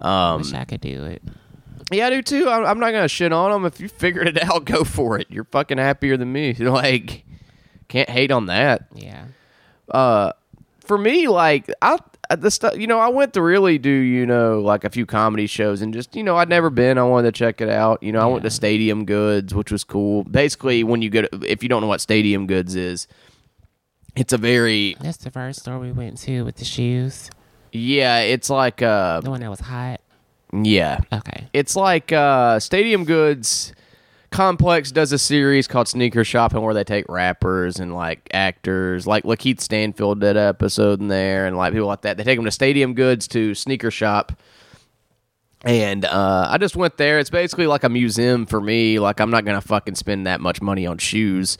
[0.00, 1.22] Um, Wish I could do it.
[1.90, 2.50] yeah, I do too.
[2.50, 3.64] I'm, I'm not gonna shit on them.
[3.64, 5.28] If you figured it out, go for it.
[5.30, 6.54] You're fucking happier than me.
[6.58, 7.24] Like,
[7.88, 8.86] can't hate on that.
[8.94, 9.24] Yeah,
[9.90, 10.32] uh
[10.80, 11.96] for me like i
[12.40, 15.46] the stuff you know i went to really do you know like a few comedy
[15.46, 18.10] shows and just you know i'd never been i wanted to check it out you
[18.12, 21.62] know i went to stadium goods which was cool basically when you go to, if
[21.62, 23.06] you don't know what stadium goods is
[24.16, 27.30] it's a very that's the first store we went to with the shoes.
[27.72, 30.00] yeah it's like uh The one that was hot.
[30.52, 31.48] yeah Okay.
[31.52, 33.72] it's like uh stadium goods
[34.32, 39.24] Complex does a series called Sneaker Shopping where they take rappers and like actors, like
[39.24, 42.16] LaKeith Stanfield did an episode in there, and like people like that.
[42.16, 44.32] They take them to Stadium Goods to Sneaker Shop,
[45.64, 47.18] and uh, I just went there.
[47.18, 48.98] It's basically like a museum for me.
[48.98, 51.58] Like I'm not gonna fucking spend that much money on shoes.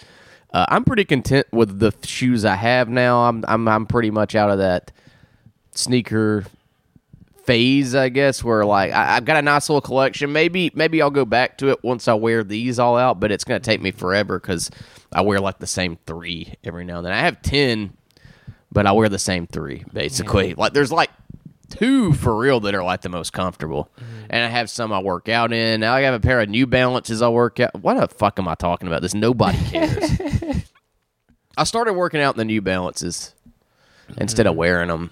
[0.53, 3.29] Uh, I'm pretty content with the shoes I have now.
[3.29, 4.91] I'm I'm I'm pretty much out of that
[5.75, 6.45] sneaker
[7.45, 10.33] phase, I guess, where like I, I've got a nice little collection.
[10.33, 13.45] Maybe maybe I'll go back to it once I wear these all out, but it's
[13.45, 14.71] gonna take me forever because
[15.13, 17.13] I wear like the same three every now and then.
[17.13, 17.97] I have ten,
[18.71, 20.55] but I wear the same three basically.
[20.55, 21.11] Like there's like
[21.71, 24.27] two for real that are like the most comfortable, mm-hmm.
[24.31, 25.81] and I have some I work out in.
[25.81, 27.75] Now I have a pair of New Balances I work out.
[27.81, 29.03] What the fuck am I talking about?
[29.03, 30.11] This nobody cares.
[31.57, 33.35] I started working out in the New Balances
[34.17, 34.59] instead of mm-hmm.
[34.59, 35.11] wearing them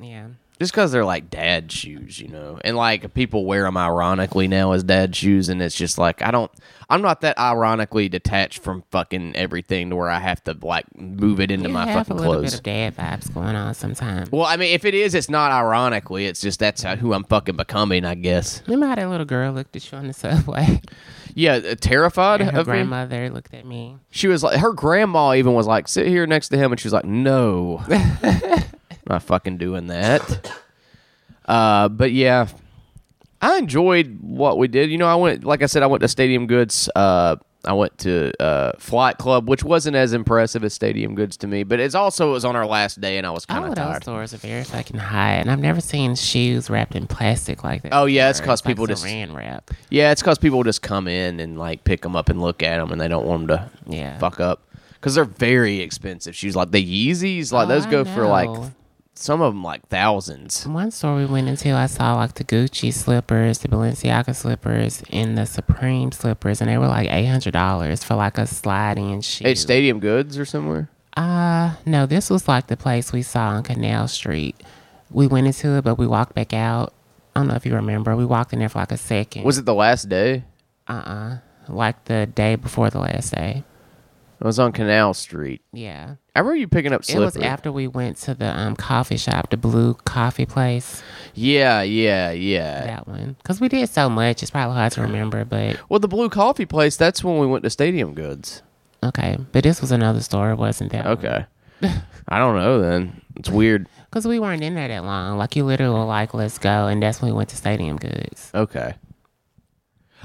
[0.00, 0.28] Yeah.
[0.60, 4.70] Just because they're like dad shoes, you know, and like people wear them ironically now
[4.72, 6.50] as dad shoes, and it's just like I don't,
[6.88, 11.40] I'm not that ironically detached from fucking everything to where I have to like move
[11.40, 12.50] it into You my have fucking a little clothes.
[12.52, 14.30] bit of dad vibes going on sometimes.
[14.30, 16.26] well, I mean, if it is, it's not ironically.
[16.26, 18.62] It's just that's how, who I'm fucking becoming, I guess.
[18.66, 20.80] Remember how that little girl looked at you on the subway?
[21.32, 22.72] Yeah, uh, terrified And her of me.
[22.72, 23.96] grandmother looked at me.
[24.10, 26.86] She was like, her grandma even was like, sit here next to him, and she
[26.88, 27.82] was like, no,
[29.10, 30.52] not fucking doing that.
[31.46, 32.46] Uh, but yeah,
[33.42, 34.90] I enjoyed what we did.
[34.90, 36.88] You know, I went, like I said, I went to Stadium Goods.
[36.94, 41.46] Uh, I went to uh, Flight Club, which wasn't as impressive as Stadium Goods to
[41.46, 43.70] me, but it's also it was on our last day, and I was kind of
[43.70, 47.62] of those stores are very fucking high, and I've never seen shoes wrapped in plastic
[47.62, 47.92] like that.
[47.92, 48.40] Oh, yeah, it's.
[48.40, 49.70] 'cause people like just- saran wrap.
[49.90, 52.78] Yeah, it's because people just come in and like pick them up and look at
[52.78, 54.16] them, and they don't want them to Yeah.
[54.18, 54.62] fuck up
[54.94, 56.56] because they're very expensive shoes.
[56.56, 58.70] Like the Yeezys, like Oh, those I go for like know.
[59.20, 60.66] Some of them like thousands.
[60.66, 65.36] One store we went into, I saw like the Gucci slippers, the Balenciaga slippers, and
[65.36, 69.44] the Supreme slippers, and they were like eight hundred dollars for like a sliding shoe.
[69.44, 70.88] At Stadium Goods or somewhere.
[71.16, 74.56] Uh, no, this was like the place we saw on Canal Street.
[75.10, 76.94] We went into it, but we walked back out.
[77.34, 78.16] I don't know if you remember.
[78.16, 79.44] We walked in there for like a second.
[79.44, 80.44] Was it the last day?
[80.88, 83.64] uh uh Like the day before the last day.
[84.40, 85.60] It was on Canal Street.
[85.72, 86.14] Yeah.
[86.34, 89.50] I remember you picking up It was after we went to the um coffee shop,
[89.50, 91.02] the blue coffee place.
[91.34, 92.86] yeah, yeah, yeah.
[92.86, 93.36] That one.
[93.42, 96.64] Because we did so much, it's probably hard to remember, but Well, the Blue Coffee
[96.66, 96.96] place.
[96.96, 98.62] That's when we went to Stadium Goods.
[99.02, 99.36] okay.
[99.52, 101.06] But this was another store, wasn't that?
[101.06, 101.44] Okay.
[102.28, 102.80] I don't know.
[102.80, 103.88] Then it's weird.
[104.08, 105.36] Because we weren't in there that long.
[105.36, 106.86] Like you literally were like, let's go.
[106.86, 108.50] And that's when we went to Stadium Goods.
[108.54, 108.94] Okay.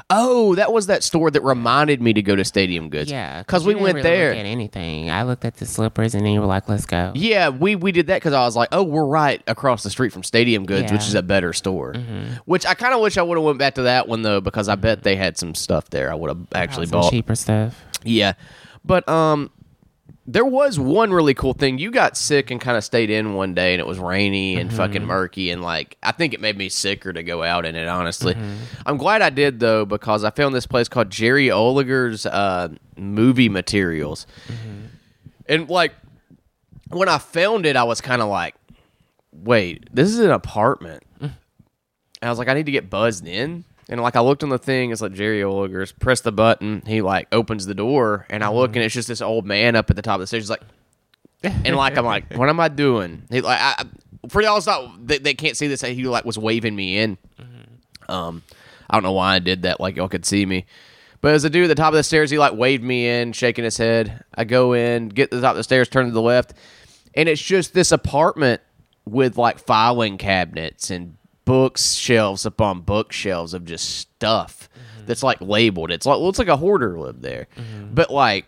[0.10, 3.10] Oh, that was that store that reminded me to go to Stadium Goods.
[3.10, 3.40] Yeah.
[3.42, 4.30] because we went really there.
[4.32, 5.10] Look at anything.
[5.10, 7.12] I looked at the slippers and then you were like, let's go.
[7.16, 10.12] Yeah, we we did that because I was like, oh, we're right across the street
[10.14, 10.98] from Stadium Goods, which Yeah.
[10.98, 11.08] Mm-hmm.
[11.08, 11.94] is a better store.
[12.46, 14.68] Which I kind of wish I would have went back to that one though, because
[14.70, 17.12] I bet they had some stuff there I would have actually Some bought.
[17.12, 17.82] cheaper stuff.
[18.04, 18.34] Yeah,
[18.84, 19.50] but um,
[20.28, 21.78] there was one really cool thing.
[21.78, 24.70] You got sick and kind of stayed in one day, and it was rainy and
[24.70, 24.78] mm-hmm.
[24.78, 27.88] fucking murky, and like I think it made me sicker to go out in it.
[27.88, 28.56] Honestly, mm-hmm.
[28.86, 33.50] I'm glad I did though because I found this place called Jerry Ohlinger's uh, movie
[33.50, 34.86] materials, mm-hmm.
[35.48, 35.94] and like
[36.90, 38.56] when I found it, I was kind of like,
[39.32, 41.04] wait, this is an apartment.
[42.22, 43.66] And I was like, I need to get buzzed in.
[43.90, 45.98] And like I looked on the thing, it's like Jerry Ohlingers.
[46.00, 49.22] Press the button, he like opens the door, and I look, and it's just this
[49.22, 50.44] old man up at the top of the stairs.
[50.44, 50.64] He's like,
[51.44, 53.24] and like I'm like, what am I doing?
[53.30, 55.82] He like, I, I- for y'all not they, they can't see this.
[55.82, 57.18] He like was waving me in.
[58.10, 58.42] Um,
[58.90, 59.80] I don't know why I did that.
[59.80, 60.66] Like y'all could see me,
[61.22, 63.34] but as a dude at the top of the stairs, he like waved me in,
[63.34, 64.24] shaking his head.
[64.34, 66.54] I go in, get to the top of the stairs, turn to the left,
[67.14, 68.62] and it's just this apartment
[69.06, 74.68] with like filing cabinets and bookshelves upon bookshelves of just stuff
[75.06, 75.92] that's like labeled.
[75.92, 77.48] It's like well, it's like a hoarder lived there,
[77.94, 78.46] but like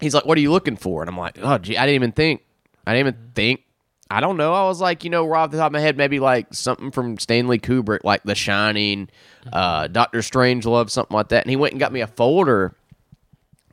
[0.00, 2.12] he's like, "What are you looking for?" And I'm like, "Oh, gee, I didn't even
[2.12, 2.42] think.
[2.86, 3.62] I didn't even think.
[4.10, 4.52] I don't know.
[4.52, 6.90] I was like, you know, right off the top of my head, maybe like something
[6.90, 9.08] from Stanley Kubrick, like The Shining,
[9.52, 12.76] uh, Doctor Strangelove, something like that." And he went and got me a folder,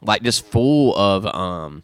[0.02, 1.84] like just full of um,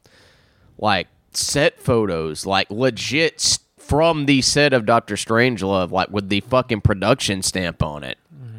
[0.78, 6.82] like set photos, like legit from the set of Doctor Strangelove, like with the fucking
[6.82, 8.18] production stamp on it,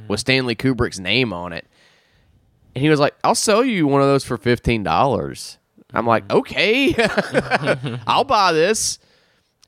[0.09, 1.67] with Stanley Kubrick's name on it.
[2.75, 5.59] And he was like, "I'll sell you one of those for fifteen dollars."
[5.93, 6.95] I'm like, "Okay,
[8.07, 8.99] I'll buy this."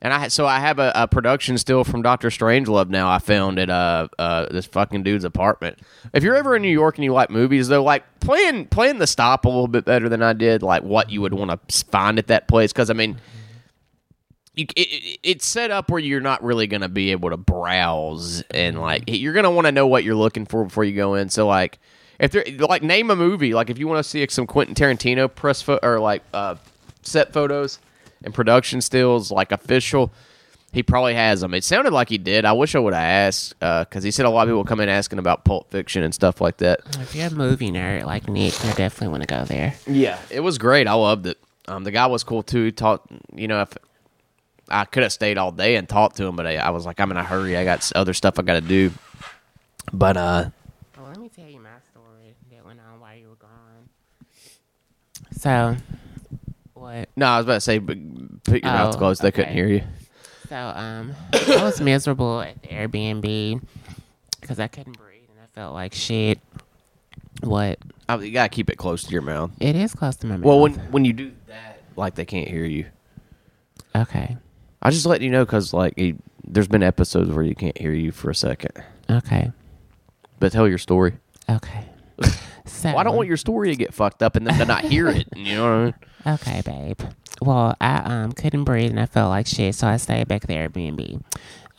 [0.03, 3.09] And I so I have a, a production still from Doctor Strangelove now.
[3.09, 5.77] I found at uh uh this fucking dude's apartment.
[6.13, 9.05] If you're ever in New York and you like movies, though, like playing playing the
[9.05, 10.63] stop a little bit better than I did.
[10.63, 13.17] Like what you would want to find at that place, because I mean,
[14.55, 17.37] you, it, it, it's set up where you're not really going to be able to
[17.37, 20.95] browse and like you're going to want to know what you're looking for before you
[20.95, 21.29] go in.
[21.29, 21.79] So like
[22.19, 24.75] If they're like name a movie, like if you want to see like, some Quentin
[24.75, 26.55] Tarantino press fo- or like uh,
[27.01, 27.79] set photos
[28.23, 30.11] and production stills, like official,
[30.71, 31.55] he probably has them.
[31.55, 32.45] It sounded like he did.
[32.45, 34.87] I wish I would have asked because he said a lot of people come in
[34.87, 36.81] asking about Pulp Fiction and stuff like that.
[36.99, 39.73] If you're a movie nerd like Nick, you definitely want to go there.
[39.87, 40.87] Yeah, it was great.
[40.87, 41.39] I loved it.
[41.67, 42.65] Um, the guy was cool too.
[42.65, 43.75] He talked, you know, if
[44.71, 46.99] I could have stayed all day and talked to him, but I, I was like,
[46.99, 47.57] I'm in a hurry.
[47.57, 48.91] I got other stuff I got to do.
[49.93, 50.49] But uh,
[50.97, 53.89] Well, let me tell you my story that went on while you were gone.
[55.37, 55.75] So,
[56.73, 57.09] what?
[57.15, 57.97] no, I was about to say, but
[58.43, 59.21] put your mouth Oh, closed.
[59.21, 59.83] They couldn't hear you.
[60.49, 63.61] So, um, I was miserable at the Airbnb
[64.39, 66.39] because I couldn't breathe and I felt like shit.
[67.41, 67.79] What?
[68.09, 69.51] I, you gotta keep it close to your mouth.
[69.59, 70.45] It is close to my mouth.
[70.45, 72.85] Well, when when you do that, like they can't hear you.
[73.95, 74.37] okay,
[74.81, 77.93] I just let you know because like he, there's been episodes where you can't hear
[77.93, 78.71] you for a second.
[79.09, 79.51] okay,
[80.39, 81.13] But tell your story.
[81.49, 81.85] okay.
[82.65, 84.83] So, Well, I don't want your story to get fucked up and then to not
[84.85, 85.27] hear it.
[85.35, 85.93] You know what I mean?
[86.27, 86.99] Okay, babe.
[87.41, 90.65] Well, I um couldn't breathe and I felt like shit, so I stayed back there
[90.65, 91.23] at the Airbnb.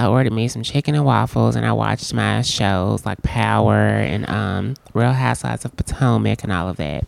[0.00, 4.28] I ordered me some chicken and waffles and I watched my shows like Power and
[4.28, 7.06] um Real Housewives of Potomac and all of that.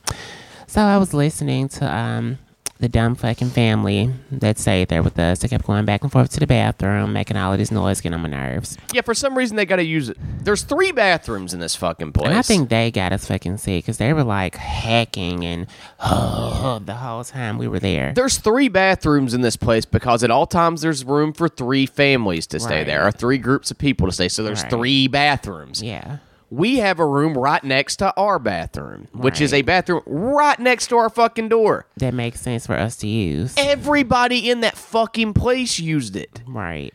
[0.69, 2.39] So I was listening to um
[2.85, 5.39] the dumb fucking family that stayed there with us.
[5.39, 8.15] They kept going back and forth to the bathroom, making all of this noise, getting
[8.15, 8.77] on my nerves.
[8.93, 10.19] Yeah, for some reason they got to use it.
[10.45, 12.29] There's three bathrooms in this fucking place.
[12.29, 15.67] And I think they got us fucking sick because they were like hacking and
[15.99, 18.13] the whole time we were there.
[18.15, 22.47] there's three bathrooms in this place because at all times there's room for three families
[22.49, 22.87] to stay Right.
[22.87, 24.29] there or three groups of people to stay.
[24.29, 24.71] So there's Right.
[24.71, 25.83] three bathrooms.
[25.83, 26.19] yeah.
[26.55, 30.89] We have a room right next to our bathroom, which is a bathroom right next
[30.89, 31.87] to our fucking door.
[31.97, 33.55] that makes sense for us to use.
[33.57, 36.43] Everybody in that fucking place used it.
[36.47, 36.95] Right.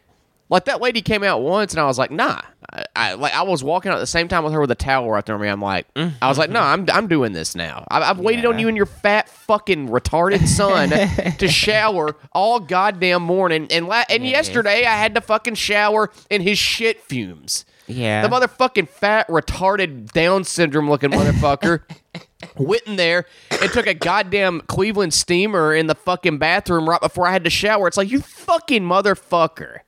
[0.51, 2.41] Like that lady came out once, and I was like, "Nah."
[2.71, 4.75] I, I like I was walking out at the same time with her with a
[4.75, 5.47] towel wrapped around me.
[5.47, 7.85] I'm like, I was like, "No, I'm I'm doing this now.
[7.91, 10.89] I, I've waited on you and your fat fucking retarded son
[11.37, 14.47] to shower all goddamn morning, and la- and Yes.
[14.47, 17.63] yesterday I had to fucking shower in his shit fumes.
[17.89, 18.25] Yeah.
[18.25, 21.81] The motherfucking fat, retarded, Down syndrome looking motherfucker
[22.57, 27.27] went in there and took a goddamn Cleveland steamer in the fucking bathroom right before
[27.27, 27.87] I had to shower.
[27.87, 29.79] It's like, you fucking motherfucker.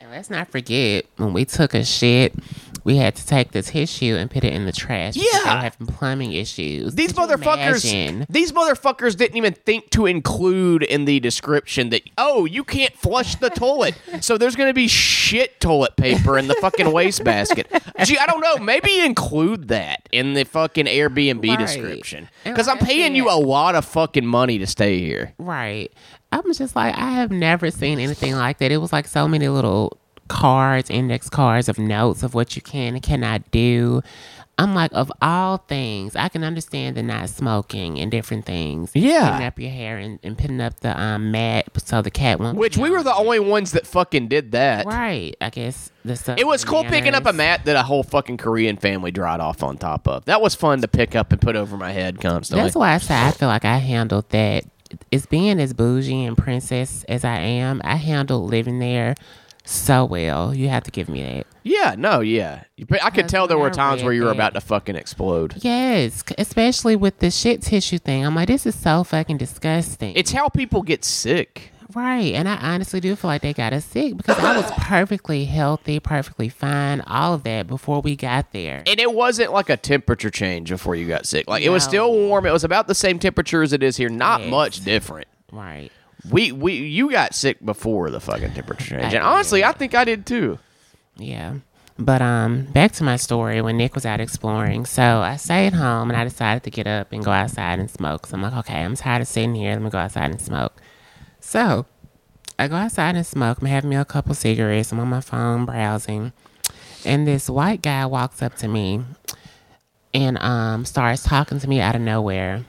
[0.00, 2.34] and let's not forget when we took a shit,
[2.90, 5.14] we had to take the tissue and put it in the trash.
[5.14, 5.22] Yeah.
[5.32, 6.96] They were having plumbing issues.
[6.96, 12.46] These Could motherfuckers, these motherfuckers didn't even think to include in the description that oh,
[12.46, 16.90] you can't flush the toilet, so there's gonna be shit toilet paper in the fucking
[16.90, 17.68] wastebasket.
[18.04, 18.56] Gee, I don't know.
[18.56, 21.58] Maybe include that in the fucking Airbnb Right.
[21.60, 25.32] description because I'm paying you a lot of fucking money to stay here.
[25.38, 25.92] Right.
[26.32, 28.72] I'm just like, I have never seen anything like that.
[28.72, 29.99] It was like so many little
[30.30, 34.00] cards, index cards of notes of what you can and cannot do.
[34.58, 38.92] I'm like, of all things, I can understand the not smoking and different things.
[38.94, 39.30] Yeah.
[39.30, 42.58] Putting up your hair and, and putting up the um, mat so the cat won't.
[42.58, 44.86] Which we were the only ones that fucking did that.
[44.86, 45.34] Right.
[45.40, 46.38] I guess the stuff.
[46.38, 49.62] It was cool picking up a mat that a whole fucking Korean family dried off
[49.64, 50.26] on top of.
[50.26, 52.62] That was fun to pick up and put over my head constantly.
[52.62, 54.64] That's why I say I feel like I handled that.
[55.10, 59.14] It's being as bougie and princess as I am, I handled living there
[59.70, 60.54] so well.
[60.54, 61.46] You have to give me that.
[61.62, 62.64] Yeah, no, yeah.
[63.02, 65.54] I could tell there were times where you were about to fucking explode.
[65.58, 68.24] Yes, especially with the shit tissue thing.
[68.24, 70.14] I'm like, this is so fucking disgusting.
[70.16, 71.72] It's how people get sick.
[71.94, 75.44] right, and I honestly do feel like they got us sick because I was perfectly
[75.44, 78.82] healthy, perfectly fine, all of that before we got there.
[78.86, 81.48] And it wasn't like a temperature change before you got sick.
[81.48, 81.88] Like it was No.
[81.88, 82.46] still warm.
[82.46, 84.08] It was about the same temperature as it is here.
[84.08, 84.50] Not Yes.
[84.50, 85.26] much different.
[85.52, 85.90] Right.
[86.28, 89.14] We we you got sick before the fucking temperature change.
[89.14, 89.64] And honestly.
[89.64, 90.58] I think I did too.
[91.16, 91.54] Yeah.
[91.98, 94.86] But um, back to my story when Nick was out exploring.
[94.86, 98.26] So I stayed home and I decided to get up and go outside and smoke.
[98.26, 99.72] So I'm like, okay, I'm tired of sitting here.
[99.72, 100.80] Let me go outside and smoke.
[101.40, 101.84] So
[102.58, 103.60] I go outside and smoke.
[103.60, 104.92] I'm having me a couple cigarettes.
[104.92, 106.32] I'm on my phone browsing.
[107.04, 109.02] And this white guy walks up to me
[110.12, 112.64] and um starts talking to me out of nowhere.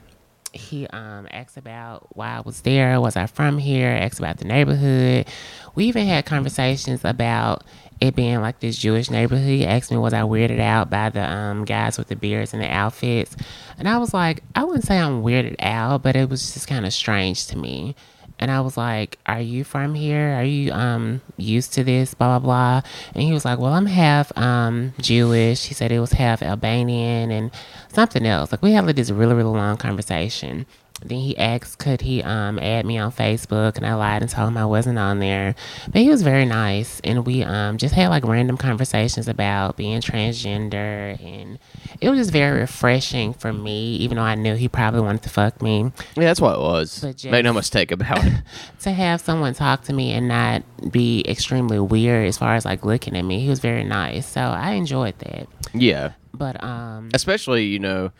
[0.53, 4.45] He um asked about why I was there, was I from here, asked about the
[4.45, 5.27] neighborhood.
[5.75, 7.63] We even had conversations about
[8.01, 9.47] it being like this Jewish neighborhood.
[9.47, 12.61] He asked me was I weirded out by the um guys with the beards and
[12.61, 13.35] the outfits.
[13.77, 16.85] And I was like, I wouldn't say I'm weirded out, but it was just kind
[16.85, 17.95] of strange to me.
[18.41, 20.33] And I was like, Are you from here?
[20.33, 22.13] Are you um used to this?
[22.15, 22.89] Blah blah blah.
[23.13, 25.65] And he was like, Well, I'm half um Jewish.
[25.65, 27.51] He said it was half Albanian and
[27.89, 28.51] something else.
[28.51, 30.65] Like we had like this really, really long conversation.
[31.03, 34.49] Then he asked, could he um add me on Facebook, and I lied and told
[34.49, 35.55] him I wasn't on there.
[35.91, 39.99] But he was very nice, and we um just had like random conversations about being
[40.01, 41.59] transgender, and
[41.99, 43.95] it was just very refreshing for me.
[43.97, 46.99] Even though I knew he probably wanted to fuck me, Yeah, that's what it was.
[46.99, 48.33] But just- Make no mistake about it.
[48.81, 52.85] to have someone talk to me and not be extremely weird as far as like
[52.85, 54.25] looking at me, he was very nice.
[54.27, 55.47] So I enjoyed that.
[55.73, 56.13] yeah.
[56.33, 58.11] But um, Especially, you know,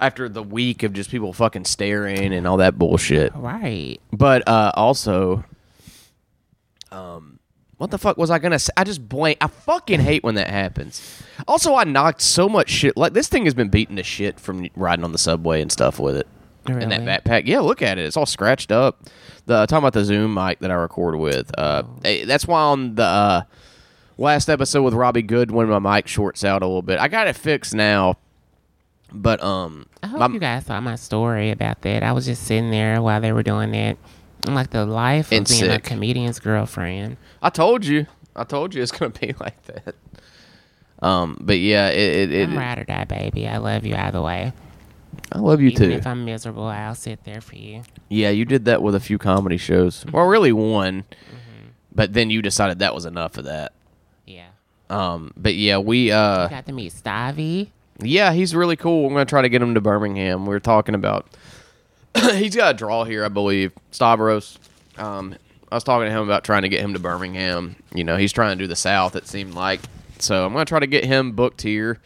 [0.00, 3.34] after the week of just people fucking staring and all that bullshit.
[3.34, 3.98] right.
[4.12, 5.44] But uh also
[6.92, 7.38] um
[7.78, 8.72] what the fuck was I gonna say?
[8.76, 9.38] I just blank.
[9.40, 11.22] I fucking hate when that happens.
[11.46, 12.96] Also, I knocked so much shit.
[12.96, 15.98] Like this thing has been beaten to shit from riding on the subway and stuff
[15.98, 16.26] with it.
[16.68, 18.04] And that backpack, yeah, look at it.
[18.06, 19.04] It's all scratched up.
[19.44, 21.50] The talking about the Zoom mic that I record with.
[21.56, 23.42] Uh, eh, that's why on the uh,
[24.18, 26.98] last episode with Robbie Goodwin, my mic shorts out a little bit.
[26.98, 28.16] I got it fixed now,
[29.12, 32.02] but um, I hope my- you guys saw my story about that.
[32.02, 33.96] I was just sitting there while they were doing that.
[34.46, 37.16] I'm like the life of being a comedian's girlfriend.
[37.42, 39.94] I told you, I told you it's gonna be like that.
[41.02, 43.46] Um, but yeah, it, it, it I'm ride or die, baby.
[43.48, 44.52] I love you either way.
[45.32, 45.94] I love you Even too.
[45.96, 47.82] if I'm miserable, I'll sit there for you.
[48.08, 50.04] Yeah, you did that with a few comedy shows.
[50.12, 51.68] Well, really one, Mm-hmm.
[51.94, 53.72] but then you decided that was enough of that.
[54.26, 54.48] Yeah.
[54.90, 57.70] Um, but yeah, we uh, Got to meet Stavi.
[58.00, 59.06] Yeah, he's really cool.
[59.06, 60.42] I'm gonna try to get him to Birmingham.
[60.46, 61.26] We were talking about
[62.34, 63.72] he's got a draw here, I believe.
[63.90, 64.58] Stavros.
[64.98, 65.34] Um,
[65.70, 67.76] I was talking to him about trying to get him to Birmingham.
[67.94, 69.16] You know, he's trying to do the South.
[69.16, 69.80] It seemed like
[70.18, 70.44] so.
[70.46, 72.00] I'm gonna try to get him booked here,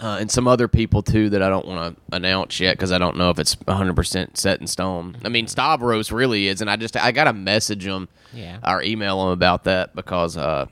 [0.00, 2.98] uh, and some other people too that I don't want to announce yet because I
[2.98, 5.16] don't know if it's 100 percent set in stone.
[5.24, 8.58] I mean, Stavros really is, and I just I gotta message him Yeah.
[8.64, 10.66] or email him about that because uh,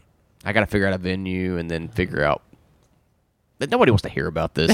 [0.45, 2.43] I gotta figure out a venue and then figure out
[3.59, 4.73] but nobody wants to hear about this.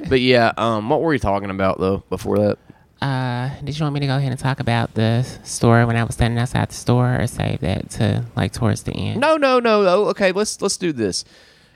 [0.08, 2.58] but yeah, um, what were we talking about though before that?
[3.00, 6.02] Uh, did you want me to go ahead and talk about the store when I
[6.02, 9.20] was standing outside the store, or save that to like towards the end?
[9.20, 9.82] No, no, no.
[9.86, 11.24] Oh, okay, let's let's do this.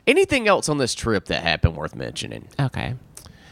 [0.06, 2.48] Anything else on this trip that happened worth mentioning?
[2.58, 2.94] Okay.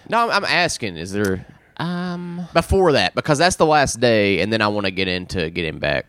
[0.09, 0.97] No, I'm, I'm asking.
[0.97, 2.49] Is there Um.
[2.53, 5.79] before that because that's the last day, and then I want to get into getting
[5.79, 6.07] back.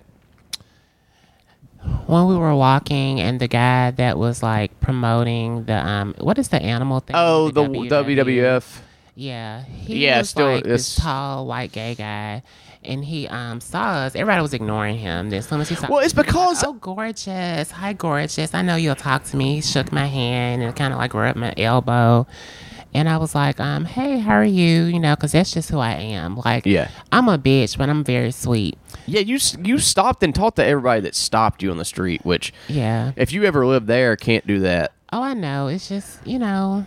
[2.08, 6.50] When we were walking and the guy that was like promoting the um what is
[6.50, 8.80] the animal thing Oh, the WWF.
[9.16, 12.44] yeah he Yeah, was still, like this tall white gay guy
[12.84, 14.16] and he um saw us.
[14.16, 15.30] Everybody was ignoring him.
[15.30, 17.70] Then as soon as he saw Well, it's was like, because- oh gorgeous.
[17.72, 18.56] Hi gorgeous.
[18.56, 19.56] I know you'll talk to me.
[19.56, 22.26] He shook my hand and kind of like rubbed my elbow
[22.94, 24.84] and I was like, um, hey, how are you?
[24.84, 26.36] You know, because that's just who I am.
[26.38, 26.90] Like, Yeah.
[27.12, 28.78] I'm a bitch, but I'm very sweet.
[29.06, 32.26] Yeah, you you stopped and talked to everybody that stopped you on the street.
[32.26, 33.12] Which, Yeah.
[33.16, 34.92] if you ever live there, can't do that.
[35.14, 35.68] Oh, I know.
[35.68, 36.86] It's just, you know,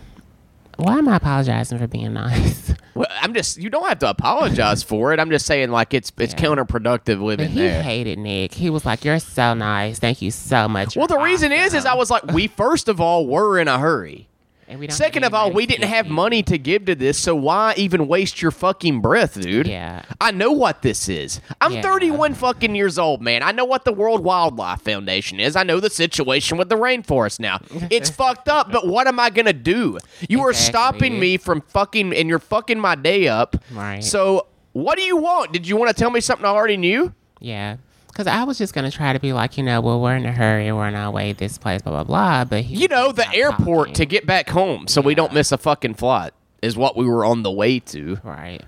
[0.77, 2.73] why am I apologizing for being nice?
[2.95, 5.19] Well, I'm just you don't have to apologize for it.
[5.19, 6.39] I'm just saying like it's it's Yeah.
[6.39, 7.81] counterproductive But living he there.
[7.81, 8.53] He hated Nick.
[8.53, 9.99] He was like, "You're so nice.
[9.99, 12.87] Thank you so much." Well, the You're reason is, is I was like, we first
[12.87, 14.27] of all were in a hurry.
[14.67, 17.35] And we don't Second of all, we didn't have money to give to this, so
[17.35, 19.67] why even waste your fucking breath, dude?
[19.67, 20.01] Yeah.
[20.19, 21.39] I know what this is.
[21.61, 21.81] I'm Yeah.
[21.83, 23.43] 31 fucking years old, man.
[23.43, 25.55] I know what the World Wildlife Foundation is.
[25.55, 27.59] I know the situation with the rainforest now.
[27.91, 29.99] It's fucked up, but what am I gonna do?
[30.27, 33.55] You are stopping me from fucking, and you're fucking my day up.
[33.71, 34.03] Right.
[34.03, 35.51] So, what do you want?
[35.53, 37.13] Did you want to tell me something I already knew?
[37.39, 37.77] Yeah.
[38.15, 40.31] Because I was just gonna try to be like, you know, well, we're in a
[40.31, 42.45] hurry, we're on our way this place, blah blah blah.
[42.45, 43.93] But he You know, the airport talking.
[43.95, 47.25] to get back home so we don't miss a fucking flight is what we were
[47.25, 48.19] on the way to.
[48.23, 48.61] right.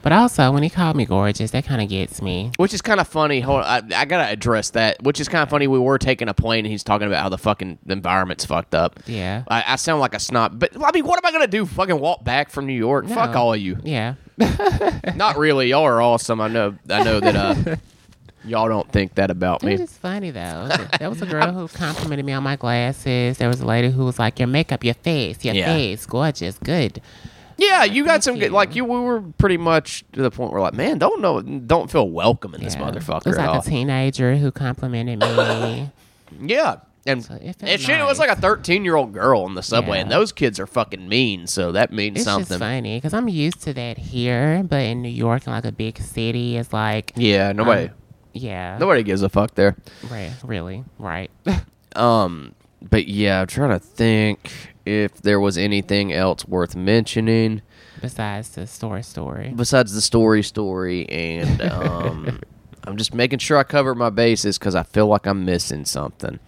[0.00, 2.52] But also, when he called me gorgeous, that kind of gets me.
[2.56, 3.40] Which is kind of funny.
[3.40, 5.02] Hold on, I, I gotta address that.
[5.02, 5.66] Which is kind of funny.
[5.66, 8.98] We were taking a plane and he's talking about how the fucking environment's fucked up.
[9.06, 9.44] Yeah.
[9.48, 11.66] I, I sound like a snob, but I mean, what am I gonna do?
[11.66, 13.08] Fucking walk back from New York?
[13.08, 13.78] Fuck all of you.
[13.84, 14.14] Yeah.
[15.16, 15.68] Not really.
[15.68, 16.40] Y'all are awesome.
[16.40, 16.76] I know.
[16.88, 17.36] I know that.
[17.36, 17.76] uh
[18.46, 19.72] Y'all don't think that about me.
[19.74, 20.68] It's just funny though.
[20.98, 23.38] There was a girl who complimented me on my glasses.
[23.38, 25.66] There was a lady who was like, "Your makeup, your face, your Yeah.
[25.74, 27.00] face, gorgeous, good."
[27.56, 28.46] Yeah, you got Thank some good.
[28.46, 28.50] you.
[28.50, 31.90] Like you, we were pretty much to the point where like, man, don't know, don't
[31.90, 35.90] feel welcome in this motherfucker It was like a teenager who complimented me.
[36.40, 36.76] Yeah.
[37.06, 39.62] And, So it and shit, it was like a 13 year old girl on the
[39.62, 40.02] subway, Yeah.
[40.04, 42.46] and those kids are fucking mean, so that means It's something.
[42.48, 45.72] just funny because I'm used to that here, but in New York, in like a
[45.72, 47.90] big city, it's like, Yeah, nobody, um,
[48.34, 49.76] yeah, nobody gives a fuck there.
[50.10, 51.30] right, really, right.
[51.96, 54.50] Um, but yeah, I'm trying to think
[54.84, 57.62] if there was anything else worth mentioning
[58.00, 62.40] Besides the story story, besides the story story, and um,
[62.82, 66.38] I'm just making sure I cover my bases because I feel like I'm missing something.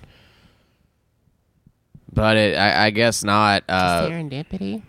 [2.13, 3.65] But it, I, I guess not.
[3.69, 4.83] Uh, serendipity.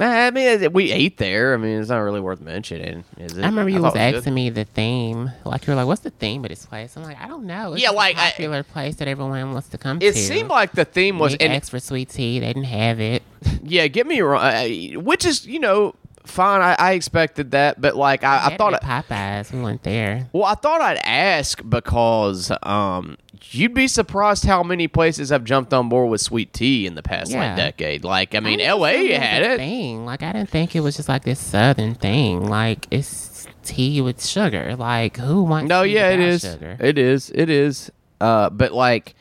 [0.00, 1.54] I mean, we ate there.
[1.54, 3.42] I mean, it's not really worth mentioning, is it?
[3.42, 5.30] I remember you was thought it asking me the theme.
[5.44, 7.74] Like you were like, "What's the theme of this place?" I'm like, "I don't know."
[7.74, 10.18] It's Yeah, like, a I- popular place that everyone wants to come It to.
[10.18, 12.40] seemed like the theme was, and asked for sweet tea.
[12.40, 13.22] They didn't have it.
[13.62, 16.60] yeah, get me wrong, which is you know fine.
[16.60, 19.52] I, I expected that, but like I, I thought, it Popeyes.
[19.52, 20.28] We went there.
[20.32, 23.16] well, I thought I'd ask because um,
[23.50, 27.02] you'd be surprised how many places have jumped on board with sweet tea in the
[27.02, 28.04] past like decade.
[28.04, 29.12] Like, I mean, I L.A.
[29.12, 29.56] had it.
[29.58, 32.46] Thing like I didn't think it was just like this southern thing.
[32.48, 34.76] Like it's tea with sugar.
[34.76, 35.68] Like who wants?
[35.68, 36.42] No, yeah, it is.
[36.42, 36.76] Sugar?
[36.80, 37.30] It is.
[37.34, 37.90] It is.
[38.20, 39.14] Uh, but like,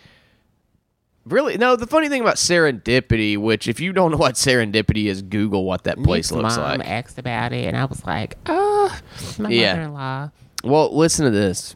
[1.26, 1.76] really, no.
[1.76, 5.84] The funny thing about serendipity, which if you don't know what serendipity is, Google what
[5.86, 6.88] that place Nick's looks mom like.
[6.88, 8.98] asked about it, and I was like, "Oh,
[9.40, 9.74] my Yeah.
[9.74, 10.30] mother-in-law."
[10.64, 11.76] Well, listen to this.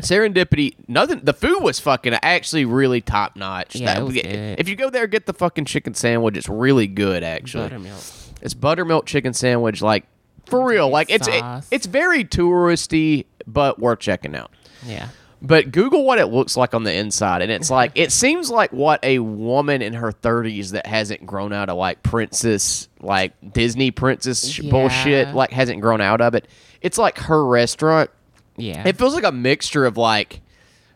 [0.00, 0.74] Serendipity.
[0.88, 1.20] Nothing.
[1.22, 3.76] The food was fucking actually really top notch.
[3.76, 4.60] Yeah, That- it was if- good.
[4.60, 6.36] If you go there, get the fucking chicken sandwich.
[6.36, 7.64] It's really good, actually.
[7.64, 8.00] Buttermilk.
[8.42, 10.04] It's buttermilk chicken sandwich, like
[10.46, 10.88] for real.
[10.88, 14.50] Like it's it, it's very touristy, but worth checking out.
[14.84, 15.08] Yeah.
[15.42, 18.72] But Google what it looks like on the inside, and it's like it seems like
[18.72, 23.90] what a woman in her thirties that hasn't grown out of like princess, like Disney
[23.90, 24.70] princess Yeah.
[24.70, 26.48] bullshit, like hasn't grown out of it.
[26.80, 28.10] It's like her restaurant.
[28.56, 28.86] Yeah.
[28.86, 30.40] It feels like a mixture of like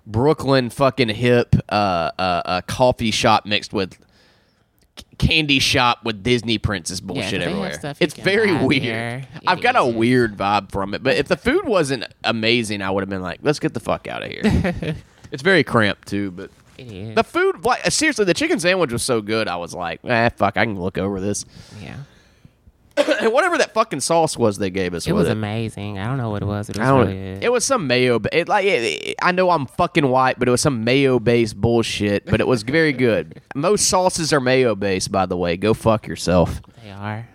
[0.06, 3.94] Brooklyn fucking hip uh, uh, uh, coffee shop mixed with
[4.98, 7.68] c- candy shop with Disney princess bullshit everywhere.
[8.00, 8.82] It's very weird.
[8.84, 9.28] there.
[9.46, 13.02] I've got a weird vibe from it, but if the food wasn't amazing, I would
[13.02, 14.42] have been like, let's get the fuck out of here.
[15.30, 17.14] it's very cramped too, but it is.
[17.14, 19.48] the food, like seriously, the chicken sandwich was so good.
[19.48, 21.44] I was like, ah, fuck, I can look over this.
[21.80, 21.96] yeah.
[23.20, 25.32] and whatever that fucking sauce was they gave us It was it.
[25.32, 25.98] amazing.
[25.98, 26.68] I don't know what it was.
[26.68, 27.00] It was I don't.
[27.08, 27.44] really good.
[27.44, 28.18] It was some mayo.
[28.18, 31.18] ba- It, like it, it- I know I'm fucking white, but it was some mayo
[31.18, 32.26] based bullshit.
[32.26, 33.40] But it was very good.
[33.54, 35.56] Most sauces are mayo based, by the way.
[35.56, 36.60] Go fuck yourself.
[36.84, 37.28] they are.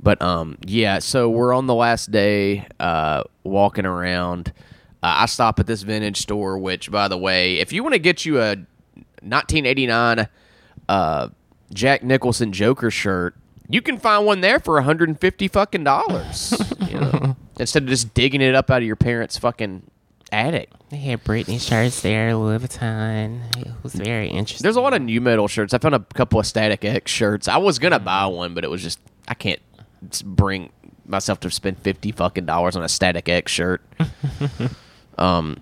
[0.00, 0.98] But um, yeah.
[0.98, 4.52] So we're on the last day, uh, walking around.
[5.02, 7.98] Uh, I stop at this vintage store, which, by the way, if you want to
[7.98, 8.56] get you a
[9.22, 10.28] 1989
[10.88, 11.28] uh,
[11.72, 13.34] Jack Nicholson Joker shirt,
[13.68, 16.54] you can find one there for 150 fucking dollars.
[16.88, 19.90] you know, instead of just digging it up out of your parents' fucking
[20.32, 20.70] attic.
[20.90, 23.40] They had Britney shirts there, Louis Vuitton.
[23.58, 24.62] It was very interesting.
[24.62, 25.72] There's a lot of new metal shirts.
[25.72, 27.48] I found a couple of Static X shirts.
[27.48, 28.98] I was gonna buy one, but it was just
[29.28, 29.60] I can't
[30.24, 30.70] bring
[31.06, 33.82] myself to spend fifty fucking dollars on a Static X shirt.
[35.18, 35.58] um,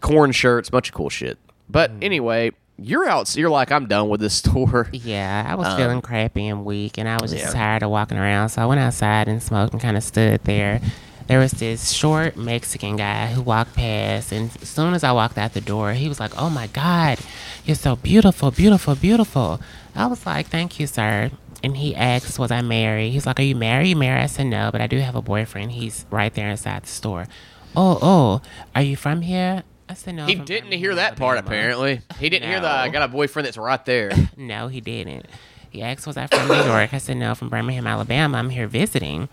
[0.00, 1.38] Korn shirts, bunch of cool shit.
[1.68, 3.34] But anyway, you're out.
[3.36, 4.88] You're like, I'm done with this tour.
[4.92, 7.60] Yeah, I was feeling crappy and weak, and I was just Um, yeah.
[7.60, 8.48] tired of walking around.
[8.50, 10.80] So I went outside and smoked and kind of stood there.
[11.26, 15.38] There was this short Mexican guy who walked past, and as soon as I walked
[15.38, 17.18] out the door, he was like, "Oh my God,
[17.64, 19.60] you're so beautiful, beautiful, beautiful."
[19.94, 21.30] I was like, "Thank you, sir."
[21.62, 23.88] And he asked, "Was I married?" He's like, "Are you married?
[23.90, 25.70] You married?" I said, "No, but I do have a boyfriend.
[25.72, 27.26] He's right there inside the store."
[27.76, 28.42] Oh, oh,
[28.74, 29.62] are you from here?
[29.90, 31.36] I said, "No." He I'm didn't hear that part.
[31.38, 32.78] Alabama." Apparently, he didn't hear that.
[32.80, 34.10] I got a boyfriend that's right there.
[34.36, 35.26] No, he didn't.
[35.70, 38.38] He asked, "Was I from New York?" I said, "No, from Birmingham, Alabama.
[38.38, 39.28] I'm here visiting."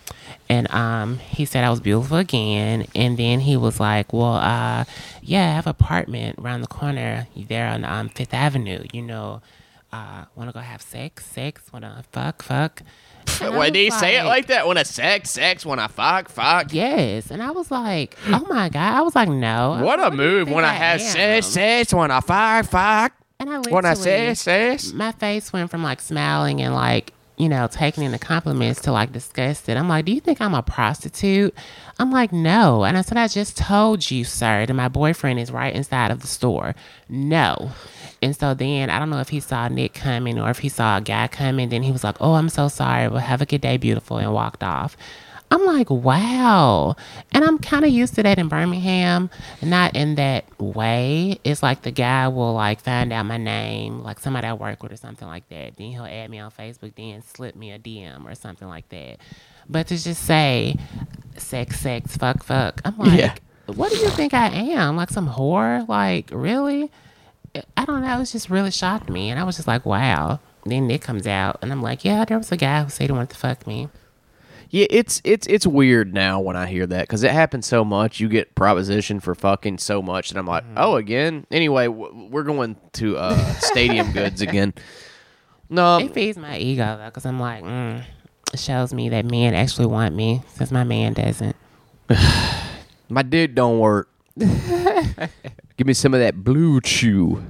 [0.50, 2.86] And um, he said I was beautiful again.
[2.96, 4.86] And then he was like, "Well, uh,
[5.22, 8.84] yeah, I have an apartment around the corner there on um, Fifth Avenue.
[8.94, 9.42] You know,
[9.94, 11.26] uh, want to go have sex?
[11.26, 11.72] Sex?
[11.74, 12.42] Want to fuck?
[12.44, 12.82] Fuck?"
[13.42, 14.68] And they Why did he was say it like that?
[14.68, 15.66] When I sex, sex.
[15.66, 16.74] When I fuck, fuck.
[16.74, 20.16] Yes, and I was like, "Oh my god!" I was like, "No." What like, a
[20.16, 20.50] move!
[20.50, 21.94] When I have sex, sex.
[21.94, 23.14] When I fuck, fuck.
[23.40, 24.92] And I When I say sex.
[24.94, 28.92] my face went from like smiling and like you know taking in the compliments to
[28.92, 29.78] like discuss it.
[29.78, 31.56] i'm like do you think i'm a prostitute?
[32.00, 32.84] I'm like no.
[32.84, 36.22] And i said i just told you sir that my boyfriend is right inside of
[36.22, 36.76] the store.
[37.10, 37.72] No.
[38.22, 40.98] And so then i don't know if he saw nick coming or if he saw
[40.98, 43.08] a guy coming then he was like oh i'm so sorry.
[43.08, 44.98] Well have a good day beautiful and walked off
[45.50, 46.96] I'm like, wow.
[47.32, 49.30] And I'm kind of used to that in Birmingham,
[49.62, 51.40] not in that way.
[51.44, 54.92] It's like the guy will like find out my name, like somebody I work with
[54.92, 55.78] or something like that.
[55.78, 59.18] Then he'll add me on Facebook, then slip me a DM or something like that.
[59.70, 60.76] But to just say
[61.38, 63.36] sex, sex, fuck, fuck, I'm like, Yeah.
[63.68, 64.98] what do you think I am?
[64.98, 65.88] Like some whore?
[65.88, 66.92] Like, really?
[67.76, 68.22] I don't know.
[68.22, 69.30] It just really shocked me.
[69.30, 70.40] And I was just like, wow.
[70.66, 73.14] Then Nick comes out, and I'm like, yeah, there was a guy who said he
[73.14, 73.88] wanted to fuck me.
[74.70, 78.20] Yeah, it's it's it's weird now when I hear that because it happens so much.
[78.20, 81.46] You get proposition for fucking so much and I'm like, oh, again.
[81.52, 84.74] Anyway, w- we're going to uh, Stadium Goods again.
[85.70, 88.04] No, It feeds my ego though, because I'm like, mm,
[88.54, 91.56] it shows me that men actually want me, since my man doesn't.
[93.10, 94.10] my dick don't work.
[94.38, 97.44] Give me some of that BlueChew.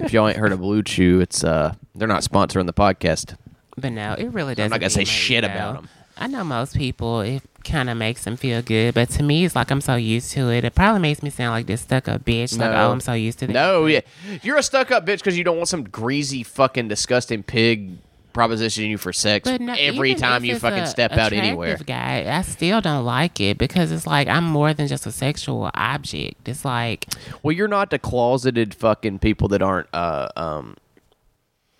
[0.00, 3.36] if y'all ain't heard of BlueChew, it's uh they're not sponsoring the podcast
[3.76, 4.64] But no, it really doesn't.
[4.64, 5.52] I'm not gonna say shit ego.
[5.52, 5.88] about 'em.
[6.20, 9.56] I know most people, it kind of makes them feel good, but to me, it's
[9.56, 10.64] like I'm so used to it.
[10.64, 12.58] It probably makes me sound like this stuck up bitch.
[12.58, 12.76] Like, No.
[12.88, 13.54] oh, I'm so used to this.
[13.54, 14.00] No, yeah,
[14.42, 17.96] you're a stuck up bitch because you don't want some greasy, fucking, disgusting pig
[18.32, 21.12] propositioning you for sex But no, every even time if you it's fucking a step
[21.12, 21.76] out anywhere.
[21.84, 25.70] Guy, I still don't like it because it's like I'm more than just a sexual
[25.74, 26.48] object.
[26.48, 27.06] It's like
[27.42, 30.76] Well, you're not the closeted fucking people that aren't uh, um,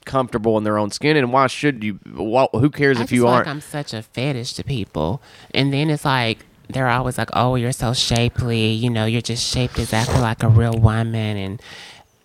[0.04, 1.98] comfortable in their own skin, and why should you?
[2.12, 3.46] Well, who cares I if you aren't?
[3.46, 5.20] like I'm such a fetish to people,
[5.54, 8.68] and then it's like they're always like, "Oh, you're so shapely.
[8.70, 11.62] You know, you're just shaped exactly like a real woman." And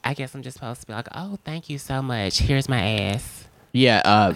[0.03, 2.39] I guess I'm just supposed to be like, "Oh, thank you so much.
[2.39, 4.01] Here's my ass." yeah.
[4.05, 4.33] Uh,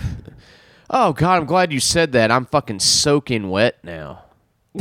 [0.89, 2.31] oh God, I'm glad you said that.
[2.31, 4.23] I'm fucking soaking wet now.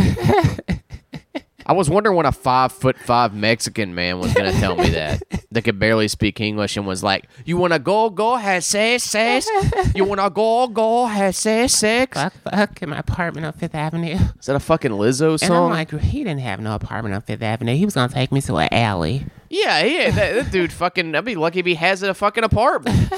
[1.69, 5.23] I was wondering when a five foot five Mexican man was gonna tell me that
[5.53, 9.47] that could barely speak English and was like, "You wanna go go have sex sex?
[9.95, 14.17] You wanna go go have sex sex?" Fuck, fuck, in my apartment on Fifth Avenue.
[14.39, 15.49] Is that a fucking Lizzo song?
[15.51, 17.75] And I'm like, he didn't have no apartment on Fifth Avenue.
[17.77, 19.27] He was gonna take me to an alley.
[19.51, 21.15] Yeah, yeah, that, that dude fucking.
[21.15, 23.13] I'd be lucky if he has a fucking apartment.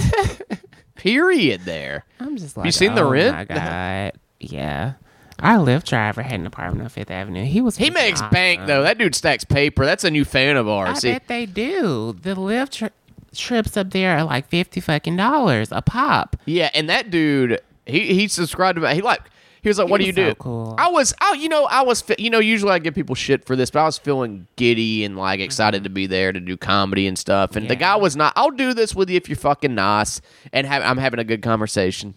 [0.96, 1.62] Period.
[1.64, 2.04] There.
[2.18, 3.34] I'm just like, you seen The oh Rent?
[3.36, 4.94] my god, yeah.
[5.42, 7.44] Our Lyft driver had an apartment on Fifth Avenue.
[7.44, 8.82] He was He makes bank though.
[8.82, 9.84] That dude stacks paper.
[9.84, 10.98] That's a new fan of I ours.
[11.00, 12.16] See, bet they do.
[12.20, 12.90] The Lyft tri-
[13.34, 16.36] trips up there are like fifty fucking dollars a pop.
[16.46, 18.82] yeah, and that dude, he he subscribed to.
[18.82, 18.94] Me.
[18.94, 19.20] He like.
[19.62, 20.74] He was like, "What do you do?" cool.
[20.78, 23.56] I was, oh, you know, I was, you know, usually I give people shit for
[23.56, 27.06] this, but I was feeling giddy and like excited to be there to do comedy
[27.06, 27.56] and stuff.
[27.56, 27.80] And the Mm-hmm.
[27.80, 28.32] Guy was not.
[28.36, 30.22] I'll do this with you if you're fucking nice
[30.54, 32.14] and have, I'm having a good conversation.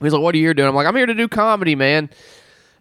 [0.00, 2.10] He's like, "What are you doing?" I'm like, "I'm here to do comedy, man."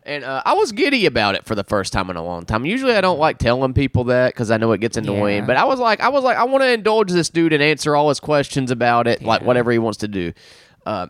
[0.03, 2.65] And uh, I was giddy about it for the first time in a long time.
[2.65, 5.39] Usually, I don't like telling people that because I know it gets annoying.
[5.39, 5.45] Yeah.
[5.45, 7.95] But I was like, I was like, I want to indulge this dude and answer
[7.95, 10.33] all his questions about it, like whatever he wants to do.
[10.85, 11.07] Uh,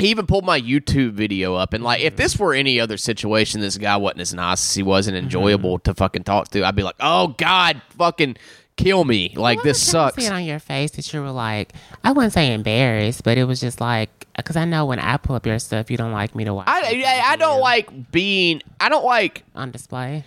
[0.00, 3.60] he even pulled my YouTube video up, and like, if this were any other situation,
[3.60, 6.64] this guy wasn't as nice as he was and enjoyable to fucking talk to.
[6.64, 8.36] I'd be like, oh god, fucking
[8.82, 9.32] kill me!
[9.36, 10.16] Like Well, this sucks.
[10.16, 11.72] See it on your face that you were like,
[12.04, 15.36] I wouldn't say embarrassed, but it was just like, because I know when I pull
[15.36, 18.62] up your stuff, you don't like me to watch I, I I don't like being.
[18.80, 19.44] I don't like.
[19.54, 20.24] on display.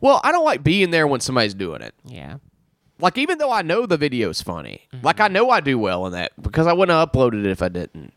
[0.00, 1.94] Well, I don't like being there when somebody's doing it.
[2.04, 2.36] Yeah.
[3.00, 5.04] Like even though I know the video's funny, Mm-hmm.
[5.06, 7.62] like I know I do well in that because I wouldn't have uploaded it if
[7.62, 8.12] I didn't.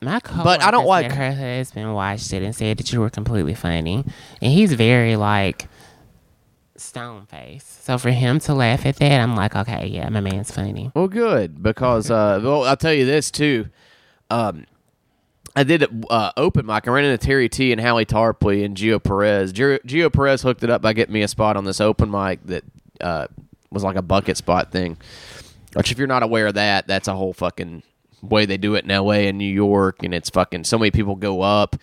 [0.00, 3.54] My But I don't like- her husband watched it and said that you were completely
[3.54, 4.04] funny,
[4.42, 5.68] and he's very like
[6.82, 7.78] stone face.
[7.82, 10.90] So for him to laugh at that, I'm like, okay, yeah, my man's funny.
[10.94, 13.68] Well, good because uh, well, I'll tell you this too.
[14.30, 14.66] Um,
[15.54, 16.88] I did uh, open mic.
[16.88, 19.52] I ran into Terry T and Hallie Tarpley and Gio Perez.
[19.52, 22.64] Gio Perez hooked it up by getting me a spot on this open mic that
[23.00, 23.26] uh,
[23.70, 24.96] was like a bucket spot thing.
[25.74, 27.82] Which, if you're not aware of that, that's a whole fucking
[28.22, 29.26] way they do it in L.A.
[29.28, 31.76] and New York, and it's fucking so many people go up.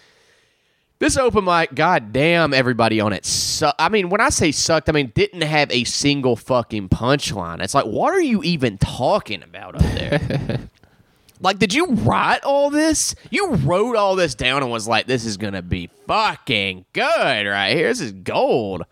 [0.99, 3.25] This open mic, god damn, everybody on it.
[3.25, 7.61] Su- I mean, when I say sucked, I mean didn't have a single fucking punchline.
[7.61, 10.59] It's like, what are you even talking about up there?
[11.39, 13.15] like, did you write all this?
[13.29, 17.73] You wrote all this down and was like, this is gonna be fucking good right
[17.77, 17.87] here.
[17.87, 18.83] This is gold.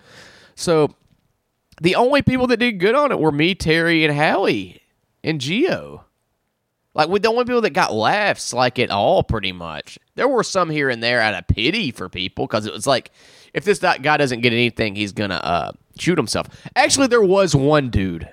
[0.55, 0.95] So,
[1.81, 4.81] the only people that did good on it were me, Terry, and Hallie,
[5.25, 6.05] and Gio.
[6.97, 9.99] Like with the only people that got laughs, like at all, pretty much.
[10.15, 13.11] There were some here and there out of pity for people because it was like,
[13.53, 16.47] if this guy doesn't get anything, he's gonna uh, shoot himself.
[16.75, 18.27] Actually, there was one dude.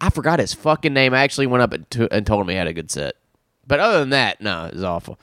[0.00, 1.14] I forgot his fucking name.
[1.14, 3.14] I actually went up and, to, and told him he had a good set.
[3.68, 5.20] But other than that, no, it was awful.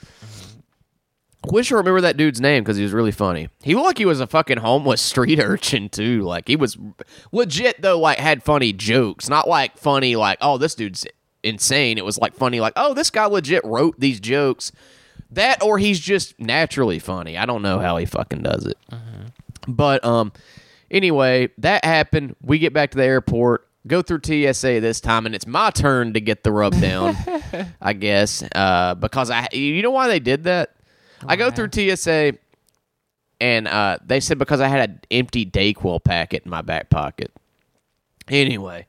[1.43, 3.49] I wish I remember that dude's name because he was really funny.
[3.61, 6.21] He looked like he was a fucking homeless street urchin too.
[6.21, 6.77] Like he was
[7.33, 7.99] legit though.
[7.99, 11.05] Like had funny jokes, not like funny like oh this dude's
[11.43, 11.97] insane.
[11.97, 14.71] It was like funny like oh this guy legit wrote these jokes.
[15.31, 17.37] That or he's just naturally funny.
[17.37, 18.77] I don't know how he fucking does it.
[19.67, 20.31] But um,
[20.89, 22.35] anyway, that happened.
[22.41, 26.13] We get back to the airport, go through TSA this time, and it's my turn
[26.13, 27.15] to get the rub down.
[27.81, 30.75] I guess uh, because I, you know why they did that?
[31.27, 32.33] I go through TSA,
[33.41, 37.31] and uh, they said because I had an empty DayQuil packet in my back pocket.
[38.29, 38.87] Anyway,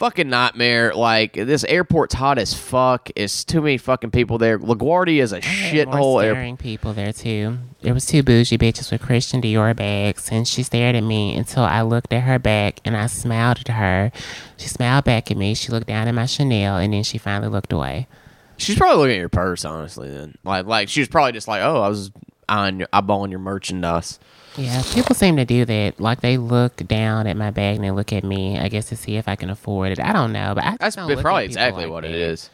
[0.00, 0.92] fucking nightmare.
[0.94, 3.10] Like this airport's hot as fuck.
[3.14, 4.58] It's too many fucking people there.
[4.58, 7.58] LaGuardia is a shithole staring people there too.
[7.82, 11.62] There was two bougie bitches with Christian Dior bags, and she stared at me until
[11.62, 14.10] I looked at her back and I smiled at her.
[14.56, 15.54] She smiled back at me.
[15.54, 18.08] She looked down at my Chanel, and then she finally looked away.
[18.56, 20.10] She's probably looking at your purse, honestly.
[20.10, 22.10] Then, like, like she was probably just like, "Oh, I was
[22.48, 24.18] eyeing your, eyeballing your merchandise."
[24.56, 26.00] Yeah, people seem to do that.
[26.00, 28.58] Like they look down at my bag and they look at me.
[28.58, 30.00] I guess to see if I can afford it.
[30.00, 32.18] I don't know, but I That's probably exactly like what it that.
[32.18, 32.50] is.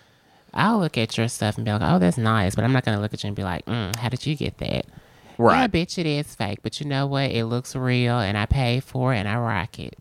[0.55, 3.01] I'll look at your stuff and be like, oh, that's nice, but I'm not gonna
[3.01, 4.86] look at you and be like, mm, how did you get that?
[4.88, 5.70] Yeah, Right.
[5.70, 7.30] bitch, it is fake, but you know what?
[7.30, 9.99] It looks real, and I paid for it, and I rock it,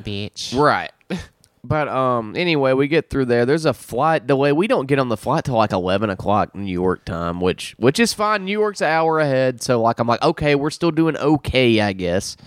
[0.00, 0.58] bitch.
[0.58, 0.90] Right.
[1.68, 3.44] But um, anyway, we get through there.
[3.44, 4.52] There's a flight delay.
[4.52, 8.00] We don't get on the flight till like eleven o'clock New York time, which which
[8.00, 8.46] is fine.
[8.46, 11.92] New York's an hour ahead, so like I'm like, okay, we're still doing okay, I
[11.92, 12.38] guess.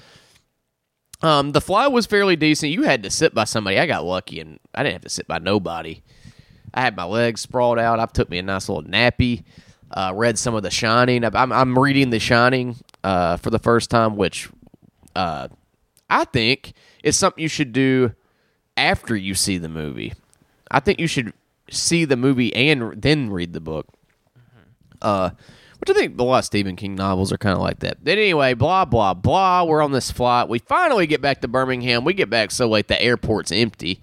[1.22, 2.72] Um, the flight was fairly decent.
[2.72, 3.78] You had to sit by somebody.
[3.78, 6.02] I got lucky, and I didn't have to sit by nobody.
[6.74, 8.00] I had my legs sprawled out.
[8.00, 9.44] I took me a nice little nappy.
[9.92, 11.24] Uh, read some of The Shining.
[11.24, 14.50] I'm I'm reading The Shining uh, for the first time, which
[15.16, 15.48] uh,
[16.10, 18.16] I think is something you should do
[18.82, 20.14] after you see the movie.
[20.70, 21.34] I think you should
[21.70, 23.88] see the movie and then read the book.
[25.02, 25.32] Uh,
[25.80, 28.04] which I think a lot of Stephen King novels are kind of like that.
[28.04, 29.64] But anyway, blah blah blah.
[29.64, 30.48] We're on this flight.
[30.48, 32.04] We finally get back to Birmingham.
[32.04, 34.00] We get back so late the airport's empty.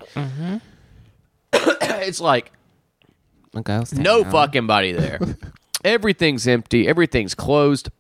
[1.52, 2.52] it's like
[4.00, 5.20] no fucking body there.
[5.84, 6.88] Everything's empty.
[6.88, 7.90] Everything's closed.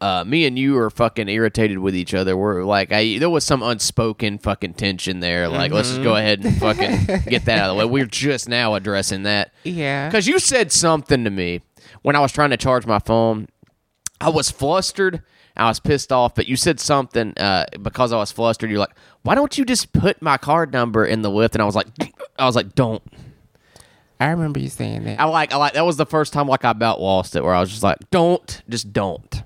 [0.00, 2.36] Uh, me and you are fucking irritated with each other.
[2.36, 5.46] We're like, I there was some unspoken fucking tension there.
[5.48, 7.90] Like, let's just go ahead and fucking get that out of the way.
[7.90, 10.08] We're just now addressing that Yeah.
[10.08, 11.60] because you said something to me
[12.02, 13.48] when I was trying to charge my phone.
[14.20, 15.22] I was flustered.
[15.56, 18.70] I was pissed off, but you said something uh, because I was flustered.
[18.70, 21.64] You're like, "Why don't you just put my card number in the Lyft?" And I
[21.64, 21.86] was like,
[22.38, 23.02] "I was like, don't."
[24.18, 25.20] I remember you saying that.
[25.20, 25.74] I like, I like.
[25.74, 27.98] That was the first time like I about lost it, where I was just like,
[28.10, 29.42] "Don't, just don't."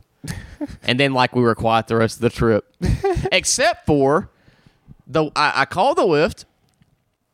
[0.82, 2.74] And then like we were quiet the rest of the trip,
[3.32, 4.30] except for
[5.06, 6.44] the I, I call the Lyft.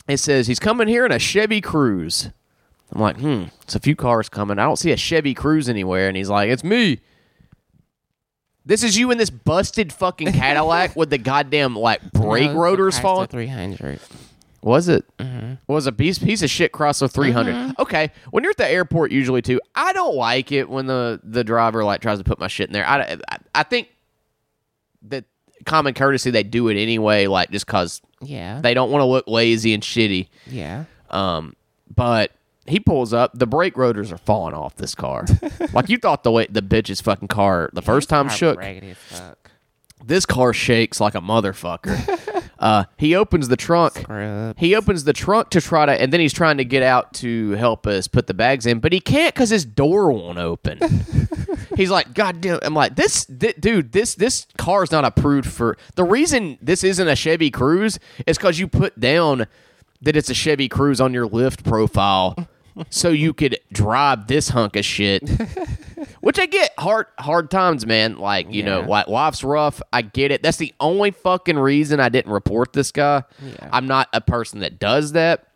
[0.06, 2.32] It says he's coming here in a Chevy Cruze.
[2.92, 4.58] I'm like, hmm, it's a few cars coming.
[4.58, 6.08] I don't see a Chevy Cruze anywhere.
[6.08, 7.00] And he's like, it's me.
[8.66, 13.26] This is you in this busted fucking Cadillac with the goddamn like brake rotors falling.
[13.28, 14.00] Three hundred.
[14.64, 15.04] Was it?
[15.66, 17.78] Was a piece piece of shit Chrysler 300.
[17.78, 21.44] Okay, when you're at the airport, usually too, I don't like it when the the
[21.44, 22.86] driver like tries to put my shit in there.
[22.88, 23.88] I, I, I think
[25.02, 25.24] that
[25.66, 28.62] common courtesy they do it anyway, like just cause Yeah.
[28.62, 30.28] they don't want to look lazy and shitty.
[30.46, 30.84] yeah.
[31.10, 31.54] Um,
[31.94, 32.30] but
[32.66, 35.26] he pulls up, the brake rotors are falling off this car.
[35.74, 38.58] like you thought the way the bitch's fucking car the first time shook
[40.02, 41.98] this car shakes like a motherfucker.
[42.58, 44.04] uh, he opens the trunk.
[44.58, 47.52] He opens the trunk to try to, and then he's trying to get out to
[47.52, 50.78] help us put the bags in, but he can't because his door won't open.
[51.76, 52.58] he's like, God damn!
[52.62, 55.76] I'm like, this, thi- dude, this this car is not approved for.
[55.96, 59.46] The reason this isn't a Chevy Cruze is because you put down
[60.02, 62.36] that it's a Chevy Cruze on your Lyft profile.
[62.90, 65.22] So you could drive this hunk of shit,
[66.24, 68.18] which I get hard hard times, man.
[68.18, 68.86] Like you know, Yeah.
[68.86, 69.80] like life's rough.
[69.92, 70.42] I get it.
[70.42, 73.22] That's the only fucking reason I didn't report this guy.
[73.42, 73.68] Yeah.
[73.72, 75.46] I'm not a person that does that.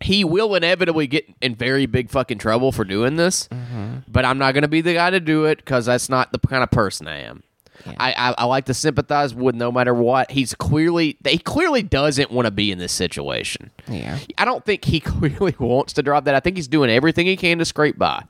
[0.00, 3.96] He will inevitably get in very big fucking trouble for doing this, Mm-hmm.
[4.06, 6.38] but I'm not going to be the guy to do it because that's not the
[6.38, 7.42] kind of person I am.
[7.84, 7.94] Yeah.
[7.98, 10.30] I, I I like to sympathize with no matter what.
[10.32, 13.70] He's clearly he clearly doesn't want to be in this situation.
[13.88, 14.18] Yeah.
[14.36, 16.34] I don't think he clearly wants to drop that.
[16.36, 18.22] I think he's doing everything he can to scrape by.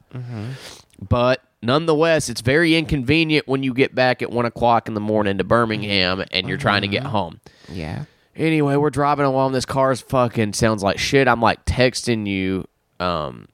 [1.07, 5.39] But nonetheless, it's very inconvenient when you get back at one o'clock in the morning
[5.39, 7.41] to Birmingham and you're trying to get home.
[7.71, 8.05] Yeah.
[8.37, 9.53] Anyway, we're driving along.
[9.53, 11.27] This car's fucking sounds like shit.
[11.27, 12.67] I'm like texting you
[13.01, 13.49] um,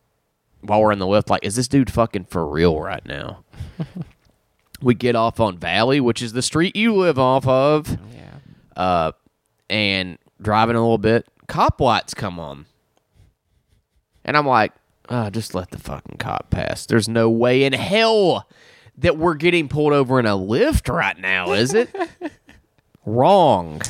[0.60, 3.44] while we're in the Lyft, like, is this dude fucking for real right now?
[4.82, 8.34] we get off on Valley, which is the street you live off of Yeah.
[8.76, 9.12] uh,
[9.70, 12.66] and driving a little bit, cop lights come on.
[14.24, 14.72] And I'm like,
[15.08, 16.86] oh, just let the fucking cop pass.
[16.86, 18.48] There's no way in hell
[18.98, 21.94] that we're getting pulled over in a Lyft right now, is it?
[23.06, 23.82] Wrong.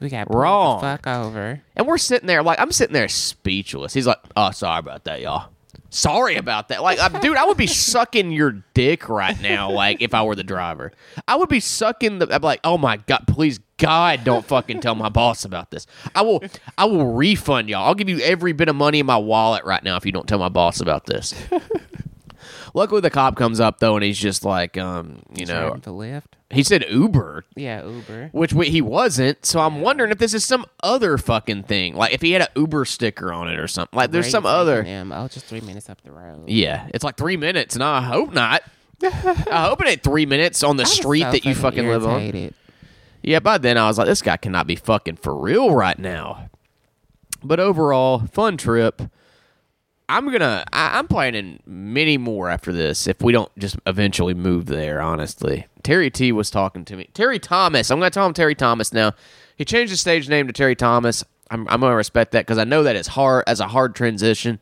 [0.00, 0.80] We got pulled the Wrong.
[0.80, 1.62] Fuck over.
[1.76, 3.92] And we're sitting there, like, I'm sitting there speechless.
[3.92, 5.50] He's like, oh, sorry about that, y'all.
[5.90, 6.82] Sorry about that.
[6.82, 10.36] Like, uh, dude, I would be sucking your dick right now, like, if I were
[10.36, 10.92] the driver.
[11.26, 14.94] I would be sucking the, I'm like, oh my God, please, God, don't fucking tell
[14.94, 15.86] my boss about this.
[16.14, 16.42] I will,
[16.78, 17.86] I will refund y'all.
[17.86, 20.28] I'll give you every bit of money in my wallet right now if you don't
[20.28, 21.34] tell my boss about this.
[22.74, 25.90] Luckily, the cop comes up, though, and he's just like, um, you know, Driving to
[25.90, 26.22] Lyft.
[26.50, 27.84] he said Uber Yeah.
[27.86, 28.28] Uber.
[28.32, 29.44] which we, he wasn't.
[29.44, 32.48] So I'm wondering if this is some other fucking thing, like if he had an
[32.56, 33.96] Uber sticker on it or something.
[33.96, 34.82] Like there's some Raising other.
[34.82, 35.12] Them.
[35.12, 36.48] Oh, just three minutes up the road.
[36.48, 37.76] Yeah, it's like three minutes.
[37.76, 38.62] No, I hope not.
[39.02, 42.52] I hope it ain't three minutes on the street so that you fucking live on.
[43.22, 46.48] Yeah, by then I was like, this guy cannot be fucking for real right now.
[47.42, 49.02] But overall, fun trip.
[50.10, 50.64] I'm gonna.
[50.72, 55.00] I, I'm planning many more after this if we don't just eventually move there.
[55.00, 57.08] Honestly, Terry T was talking to me.
[57.14, 57.90] Terry Thomas.
[57.90, 59.12] I'm gonna tell him Terry Thomas now.
[59.56, 61.24] He changed his stage name to Terry Thomas.
[61.50, 64.58] I'm, I'm gonna respect that because I know that it's hard as a hard transition.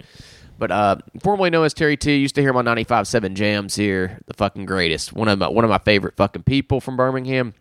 [0.59, 4.21] But uh, formerly known as Terry T, used to hear my 95.7 Jamz here.
[4.27, 5.15] The fucking greatest.
[5.15, 7.55] One of my one of my favorite fucking people from Birmingham.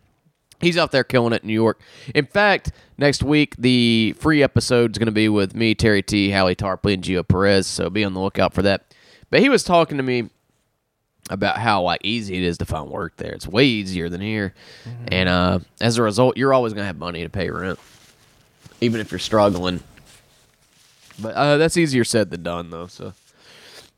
[0.60, 1.80] He's out there killing it in New York.
[2.14, 6.30] In fact, next week the free episode is going to be with me, Terry T,
[6.30, 7.66] Hallie Tarpley, and Gio Perez.
[7.66, 8.94] So be on the lookout for that.
[9.30, 10.30] But he was talking to me
[11.30, 13.32] about how like easy it is to find work there.
[13.32, 14.54] It's way easier than here,
[15.08, 17.78] and uh, as a result, you're always going to have money to pay rent,
[18.80, 19.80] even if you're struggling.
[21.20, 22.86] But uh, that's easier said than done, though.
[22.86, 23.12] So.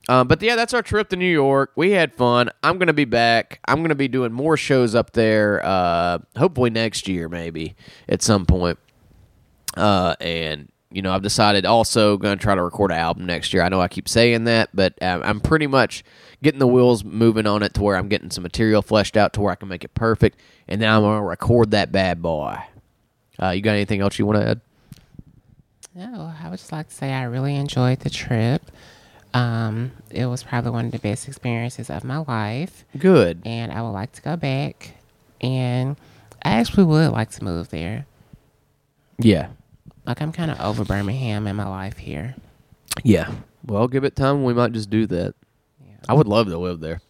[0.09, 1.73] Um, but yeah, that's our trip to New York.
[1.77, 2.51] We had fun.
[2.63, 3.61] I'm gonna be back.
[3.67, 5.65] I'm gonna be doing more shows up there.
[5.65, 7.77] Uh, hopefully next year, maybe
[8.09, 8.79] at some point.
[9.77, 13.53] Uh, and you know, I've decided also going to try to record an album next
[13.53, 13.63] year.
[13.63, 16.03] I know I keep saying that, but um, I'm pretty much
[16.43, 19.41] getting the wheels moving on it to where I'm getting some material fleshed out to
[19.41, 22.59] where I can make it perfect, and then I'm going to record that bad boy.
[23.41, 24.61] Uh, you got anything else you want to add?
[25.95, 28.63] No, I would just like to say I really enjoyed the trip.
[29.33, 33.43] Um, it was probably one of the best experiences of my life, Good.
[33.45, 34.93] and I would like to go back.
[35.41, 35.97] And
[36.43, 38.07] I actually would like to move there.
[39.19, 39.49] Yeah.
[40.07, 42.35] Like I'm kind of over Birmingham in my life here.
[43.05, 43.33] Yeah.
[43.65, 44.45] Well, give it time.
[44.45, 45.35] We might just do that.
[46.09, 47.01] I would love to live there.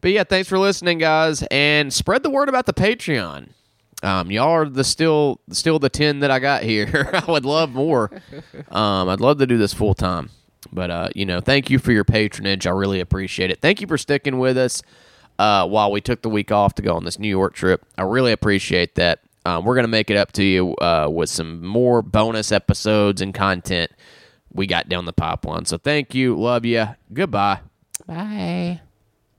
[0.00, 3.50] But yeah, thanks for listening, guys, and spread the word about the Patreon.
[4.02, 7.10] Um, y'all are the still still the ten that I got here.
[7.26, 8.10] I would love more.
[8.70, 10.30] Um, I'd love to do this full time.
[10.72, 12.66] But uh, you know, thank you for your patronage.
[12.66, 13.60] I really appreciate it.
[13.60, 14.82] Thank you for sticking with us
[15.38, 17.84] uh, while we took the week off to go on this New York trip.
[17.96, 19.20] I really appreciate that.
[19.46, 23.32] Um, we're gonna make it up to you uh, with some more bonus episodes and
[23.32, 23.90] content
[24.52, 25.64] we got down the pipeline.
[25.64, 27.60] So thank you, love you, goodbye.
[28.06, 28.80] Bye.